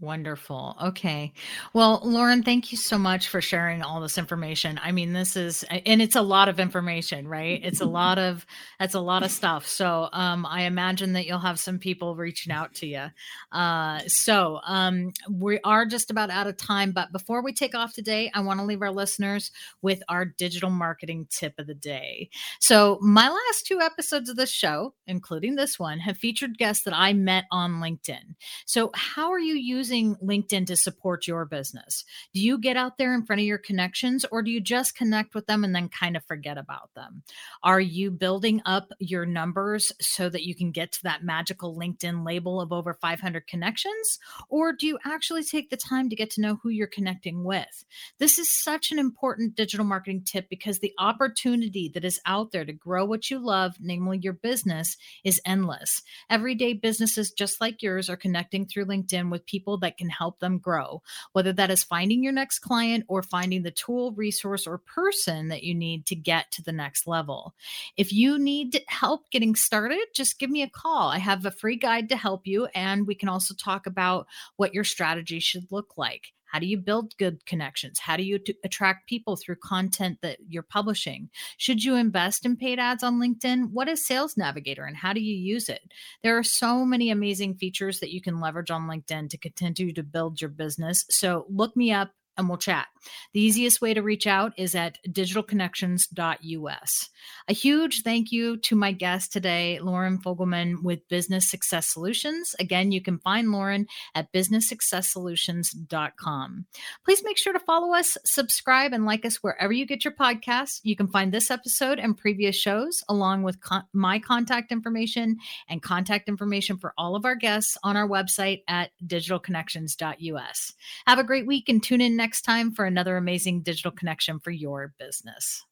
Wonderful. 0.00 0.76
Okay. 0.82 1.30
Well, 1.74 2.00
Lauren, 2.02 2.42
thank 2.42 2.72
you 2.72 2.78
so 2.78 2.96
much 2.96 3.28
for 3.28 3.42
sharing 3.42 3.82
all 3.82 4.00
this 4.00 4.16
information. 4.16 4.80
I 4.82 4.92
mean, 4.92 5.12
this 5.12 5.36
is 5.36 5.62
and 5.68 6.00
it's 6.00 6.16
a 6.16 6.22
lot 6.22 6.48
of 6.48 6.58
information, 6.58 7.28
right? 7.28 7.60
It's 7.62 7.82
a 7.82 7.86
lot 7.86 8.18
of 8.18 8.46
that's 8.78 8.94
a 8.94 9.00
lot 9.00 9.24
of 9.24 9.30
stuff. 9.30 9.66
So, 9.66 10.08
um 10.14 10.46
I 10.46 10.62
imagine 10.62 11.12
that 11.12 11.26
you'll 11.26 11.38
have 11.40 11.60
some 11.60 11.78
people 11.78 12.16
reaching 12.16 12.50
out 12.50 12.72
to 12.76 12.86
you. 12.86 13.08
Uh 13.52 13.98
so, 14.06 14.60
um 14.64 15.12
we 15.30 15.60
are 15.64 15.84
just 15.84 16.10
about 16.10 16.30
out 16.30 16.46
of 16.46 16.56
time, 16.56 16.92
but 16.92 17.12
before 17.12 17.42
we 17.42 17.52
take 17.52 17.74
off 17.74 17.92
today, 17.92 18.30
I 18.32 18.40
want 18.40 18.58
to 18.58 18.64
leave 18.64 18.80
our 18.80 18.90
listeners 18.90 19.50
with 19.82 20.02
our 20.08 20.24
digital 20.24 20.70
marketing 20.70 21.26
tip 21.28 21.58
of 21.58 21.66
the 21.66 21.74
day. 21.74 22.30
So, 22.58 22.98
my 23.02 23.28
last 23.28 23.66
two 23.66 23.80
episodes 23.80 24.30
of 24.30 24.36
this 24.36 24.50
show, 24.50 24.94
including 25.06 25.56
this 25.56 25.78
one, 25.78 25.98
have 25.98 26.16
featured 26.16 26.56
guests 26.56 26.84
that 26.84 26.96
I 26.96 27.12
met 27.12 27.44
on 27.50 27.82
LinkedIn. 27.82 28.34
So, 28.64 28.90
how 28.94 29.30
are 29.30 29.38
you 29.38 29.54
using 29.56 29.89
using 29.90 30.14
LinkedIn 30.16 30.66
to 30.66 30.76
support 30.76 31.26
your 31.26 31.44
business? 31.44 32.04
Do 32.32 32.40
you 32.40 32.58
get 32.58 32.76
out 32.76 32.96
there 32.96 33.12
in 33.12 33.24
front 33.24 33.40
of 33.40 33.46
your 33.46 33.58
connections 33.58 34.24
or 34.30 34.40
do 34.42 34.50
you 34.50 34.60
just 34.60 34.94
connect 34.94 35.34
with 35.34 35.46
them 35.46 35.64
and 35.64 35.74
then 35.74 35.88
kind 35.88 36.16
of 36.16 36.24
forget 36.24 36.56
about 36.56 36.90
them? 36.94 37.22
Are 37.64 37.80
you 37.80 38.12
building 38.12 38.62
up 38.64 38.92
your 39.00 39.26
numbers 39.26 39.90
so 40.00 40.28
that 40.28 40.44
you 40.44 40.54
can 40.54 40.70
get 40.70 40.92
to 40.92 41.02
that 41.04 41.24
magical 41.24 41.76
LinkedIn 41.76 42.24
label 42.24 42.60
of 42.60 42.72
over 42.72 42.94
500 42.94 43.46
connections? 43.48 44.20
Or 44.48 44.72
do 44.72 44.86
you 44.86 44.98
actually 45.04 45.42
take 45.42 45.70
the 45.70 45.76
time 45.76 46.08
to 46.08 46.16
get 46.16 46.30
to 46.30 46.40
know 46.40 46.60
who 46.62 46.68
you're 46.68 46.86
connecting 46.86 47.42
with? 47.42 47.84
This 48.18 48.38
is 48.38 48.52
such 48.52 48.92
an 48.92 48.98
important 49.00 49.56
digital 49.56 49.84
marketing 49.84 50.22
tip 50.24 50.48
because 50.48 50.78
the 50.78 50.94
opportunity 50.98 51.90
that 51.94 52.04
is 52.04 52.20
out 52.26 52.52
there 52.52 52.64
to 52.64 52.72
grow 52.72 53.04
what 53.04 53.28
you 53.28 53.38
love, 53.40 53.74
namely 53.80 54.20
your 54.22 54.34
business, 54.34 54.96
is 55.24 55.40
endless. 55.44 56.02
Everyday 56.28 56.74
businesses 56.74 57.32
just 57.32 57.60
like 57.60 57.82
yours 57.82 58.08
are 58.08 58.16
connecting 58.16 58.66
through 58.66 58.86
LinkedIn 58.86 59.30
with 59.30 59.46
people 59.46 59.79
that 59.80 59.98
can 59.98 60.08
help 60.08 60.38
them 60.40 60.58
grow, 60.58 61.02
whether 61.32 61.52
that 61.52 61.70
is 61.70 61.84
finding 61.84 62.22
your 62.22 62.32
next 62.32 62.60
client 62.60 63.04
or 63.08 63.22
finding 63.22 63.62
the 63.62 63.70
tool, 63.70 64.12
resource, 64.12 64.66
or 64.66 64.78
person 64.78 65.48
that 65.48 65.62
you 65.62 65.74
need 65.74 66.06
to 66.06 66.14
get 66.14 66.50
to 66.52 66.62
the 66.62 66.72
next 66.72 67.06
level. 67.06 67.54
If 67.96 68.12
you 68.12 68.38
need 68.38 68.82
help 68.88 69.30
getting 69.30 69.54
started, 69.54 70.06
just 70.14 70.38
give 70.38 70.50
me 70.50 70.62
a 70.62 70.70
call. 70.70 71.08
I 71.08 71.18
have 71.18 71.44
a 71.44 71.50
free 71.50 71.76
guide 71.76 72.08
to 72.10 72.16
help 72.16 72.46
you, 72.46 72.66
and 72.74 73.06
we 73.06 73.14
can 73.14 73.28
also 73.28 73.54
talk 73.54 73.86
about 73.86 74.26
what 74.56 74.74
your 74.74 74.84
strategy 74.84 75.40
should 75.40 75.70
look 75.70 75.96
like. 75.96 76.32
How 76.50 76.58
do 76.58 76.66
you 76.66 76.78
build 76.78 77.16
good 77.16 77.44
connections? 77.46 77.98
How 77.98 78.16
do 78.16 78.22
you 78.22 78.38
t- 78.38 78.56
attract 78.64 79.08
people 79.08 79.36
through 79.36 79.56
content 79.56 80.18
that 80.22 80.38
you're 80.48 80.62
publishing? 80.62 81.30
Should 81.56 81.84
you 81.84 81.96
invest 81.96 82.44
in 82.44 82.56
paid 82.56 82.78
ads 82.78 83.02
on 83.02 83.20
LinkedIn? 83.20 83.70
What 83.72 83.88
is 83.88 84.04
Sales 84.04 84.36
Navigator 84.36 84.84
and 84.84 84.96
how 84.96 85.12
do 85.12 85.20
you 85.20 85.34
use 85.34 85.68
it? 85.68 85.82
There 86.22 86.36
are 86.36 86.42
so 86.42 86.84
many 86.84 87.10
amazing 87.10 87.54
features 87.54 88.00
that 88.00 88.12
you 88.12 88.20
can 88.20 88.40
leverage 88.40 88.70
on 88.70 88.88
LinkedIn 88.88 89.30
to 89.30 89.38
continue 89.38 89.92
to 89.92 90.02
build 90.02 90.40
your 90.40 90.50
business. 90.50 91.04
So 91.10 91.46
look 91.48 91.76
me 91.76 91.92
up 91.92 92.10
and 92.40 92.48
we'll 92.48 92.58
chat. 92.58 92.88
The 93.32 93.40
easiest 93.40 93.80
way 93.80 93.94
to 93.94 94.02
reach 94.02 94.26
out 94.26 94.52
is 94.56 94.74
at 94.74 94.98
digitalconnections.us. 95.08 97.08
A 97.48 97.52
huge 97.52 98.02
thank 98.02 98.32
you 98.32 98.56
to 98.58 98.74
my 98.74 98.90
guest 98.92 99.32
today, 99.32 99.78
Lauren 99.80 100.18
Fogelman 100.18 100.82
with 100.82 101.08
Business 101.08 101.48
Success 101.48 101.86
Solutions. 101.88 102.54
Again, 102.58 102.90
you 102.92 103.00
can 103.00 103.18
find 103.18 103.52
Lauren 103.52 103.86
at 104.14 104.30
businesssuccesssolutions.com. 104.32 106.66
Please 107.04 107.22
make 107.24 107.38
sure 107.38 107.52
to 107.52 107.60
follow 107.60 107.94
us, 107.94 108.18
subscribe, 108.24 108.92
and 108.92 109.06
like 109.06 109.24
us 109.24 109.36
wherever 109.36 109.72
you 109.72 109.86
get 109.86 110.04
your 110.04 110.14
podcasts. 110.14 110.80
You 110.82 110.96
can 110.96 111.06
find 111.08 111.32
this 111.32 111.50
episode 111.50 111.98
and 111.98 112.16
previous 112.16 112.56
shows, 112.56 113.02
along 113.08 113.42
with 113.42 113.60
con- 113.60 113.84
my 113.92 114.18
contact 114.18 114.72
information 114.72 115.36
and 115.68 115.82
contact 115.82 116.28
information 116.28 116.78
for 116.78 116.94
all 116.98 117.16
of 117.16 117.24
our 117.24 117.36
guests 117.36 117.76
on 117.82 117.96
our 117.96 118.08
website 118.08 118.62
at 118.68 118.90
digitalconnections.us. 119.06 120.74
Have 121.06 121.18
a 121.18 121.24
great 121.24 121.46
week 121.46 121.68
and 121.68 121.82
tune 121.82 122.00
in 122.00 122.16
next 122.30 122.42
time 122.42 122.70
for 122.70 122.84
another 122.84 123.16
amazing 123.16 123.60
digital 123.60 123.90
connection 123.90 124.38
for 124.38 124.52
your 124.52 124.94
business. 125.00 125.64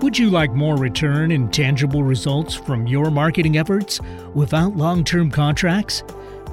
Would 0.00 0.18
you 0.18 0.30
like 0.30 0.52
more 0.52 0.78
return 0.78 1.30
and 1.30 1.52
tangible 1.52 2.02
results 2.02 2.54
from 2.54 2.86
your 2.86 3.10
marketing 3.10 3.58
efforts 3.58 4.00
without 4.32 4.74
long 4.74 5.04
term 5.04 5.30
contracts? 5.30 6.02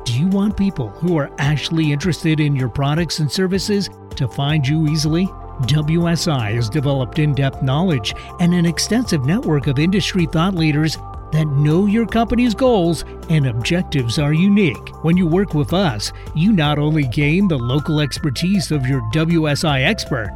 Do 0.03 0.11
you 0.19 0.27
want 0.27 0.57
people 0.57 0.89
who 0.89 1.17
are 1.17 1.33
actually 1.37 1.93
interested 1.93 2.41
in 2.41 2.57
your 2.57 2.67
products 2.67 3.19
and 3.19 3.31
services 3.31 3.89
to 4.17 4.27
find 4.27 4.67
you 4.67 4.85
easily? 4.89 5.27
WSI 5.61 6.55
has 6.55 6.69
developed 6.69 7.19
in 7.19 7.35
depth 7.35 7.61
knowledge 7.61 8.13
and 8.41 8.53
an 8.53 8.65
extensive 8.65 9.25
network 9.25 9.67
of 9.67 9.79
industry 9.79 10.25
thought 10.25 10.55
leaders 10.55 10.97
that 11.31 11.47
know 11.47 11.85
your 11.85 12.05
company's 12.05 12.53
goals 12.53 13.05
and 13.29 13.47
objectives 13.47 14.19
are 14.19 14.33
unique. 14.33 15.03
When 15.03 15.17
you 15.17 15.27
work 15.27 15.53
with 15.53 15.73
us, 15.73 16.11
you 16.35 16.51
not 16.51 16.79
only 16.79 17.03
gain 17.03 17.47
the 17.47 17.57
local 17.57 18.01
expertise 18.01 18.71
of 18.71 18.85
your 18.85 19.01
WSI 19.13 19.85
expert, 19.85 20.31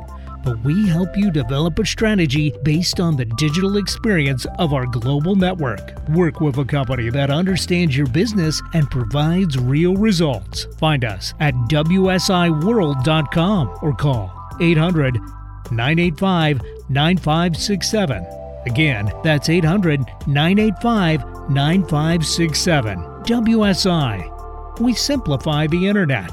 but 0.46 0.58
we 0.60 0.88
help 0.88 1.18
you 1.18 1.32
develop 1.32 1.80
a 1.80 1.86
strategy 1.86 2.54
based 2.64 3.00
on 3.00 3.18
the 3.18 3.26
digital 3.26 3.78
experience 3.78 4.46
of 4.60 4.74
our 4.74 4.86
global 4.86 5.36
network. 5.36 5.98
Work 6.10 6.40
with 6.40 6.60
a 6.60 6.66
company 6.66 7.10
that 7.10 7.32
understands 7.32 7.98
your 7.98 8.06
business 8.08 8.62
and 8.74 8.92
provides 8.92 9.58
real 9.58 9.96
results. 9.96 10.66
Find 10.78 11.04
us 11.04 11.34
at 11.40 11.56
WSIWorld.com 11.56 13.80
or 13.82 13.96
call 13.96 14.32
800 14.62 15.20
985 15.72 16.62
9567 16.90 18.45
Again, 18.66 19.12
that's 19.24 19.50
800 19.50 20.06
985 20.28 21.50
9567. 21.50 22.98
WSI. 22.98 24.80
We 24.80 24.94
simplify 24.94 25.68
the 25.68 25.88
internet. 25.88 26.32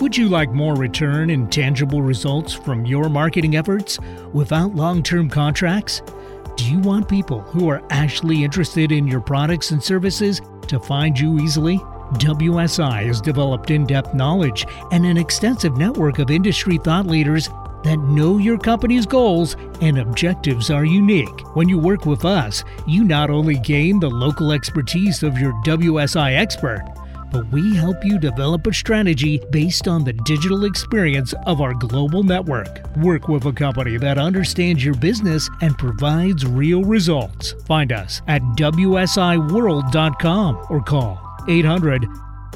Would 0.00 0.16
you 0.16 0.28
like 0.28 0.50
more 0.52 0.76
return 0.76 1.30
and 1.30 1.50
tangible 1.50 2.02
results 2.02 2.52
from 2.52 2.86
your 2.86 3.08
marketing 3.08 3.56
efforts 3.56 3.98
without 4.32 4.74
long 4.74 5.02
term 5.02 5.28
contracts? 5.28 6.02
Do 6.56 6.64
you 6.64 6.78
want 6.78 7.08
people 7.08 7.40
who 7.40 7.68
are 7.68 7.82
actually 7.90 8.44
interested 8.44 8.92
in 8.92 9.06
your 9.06 9.20
products 9.20 9.70
and 9.70 9.82
services 9.82 10.40
to 10.68 10.78
find 10.80 11.18
you 11.18 11.38
easily? 11.38 11.78
WSI 12.14 13.06
has 13.06 13.20
developed 13.20 13.70
in 13.70 13.84
depth 13.84 14.14
knowledge 14.14 14.66
and 14.92 15.04
an 15.04 15.18
extensive 15.18 15.76
network 15.76 16.18
of 16.18 16.30
industry 16.30 16.78
thought 16.78 17.06
leaders 17.06 17.50
that 17.84 17.98
know 17.98 18.38
your 18.38 18.58
company's 18.58 19.06
goals 19.06 19.56
and 19.80 19.98
objectives 19.98 20.70
are 20.70 20.84
unique. 20.84 21.40
When 21.54 21.68
you 21.68 21.78
work 21.78 22.06
with 22.06 22.24
us, 22.24 22.64
you 22.86 23.04
not 23.04 23.30
only 23.30 23.58
gain 23.58 24.00
the 24.00 24.10
local 24.10 24.52
expertise 24.52 25.22
of 25.22 25.38
your 25.38 25.52
WSI 25.64 26.36
expert, 26.36 26.84
but 27.30 27.46
we 27.48 27.76
help 27.76 28.02
you 28.04 28.18
develop 28.18 28.66
a 28.66 28.72
strategy 28.72 29.40
based 29.50 29.86
on 29.86 30.02
the 30.04 30.12
digital 30.12 30.64
experience 30.64 31.34
of 31.46 31.60
our 31.60 31.74
global 31.74 32.22
network. 32.22 32.80
Work 32.96 33.28
with 33.28 33.44
a 33.46 33.52
company 33.52 33.98
that 33.98 34.18
understands 34.18 34.84
your 34.84 34.94
business 34.94 35.50
and 35.60 35.76
provides 35.76 36.46
real 36.46 36.84
results. 36.84 37.52
Find 37.66 37.92
us 37.92 38.22
at 38.28 38.40
WSIWorld.com 38.56 40.66
or 40.70 40.82
call 40.82 41.20
800 41.48 42.06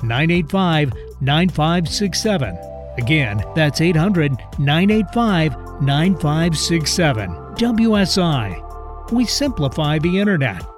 985 0.02 0.92
9567. 1.20 2.71
Again, 2.98 3.42
that's 3.54 3.80
800 3.80 4.32
985 4.58 5.82
9567. 5.82 7.30
WSI. 7.56 9.12
We 9.12 9.24
simplify 9.26 9.98
the 9.98 10.18
internet. 10.18 10.71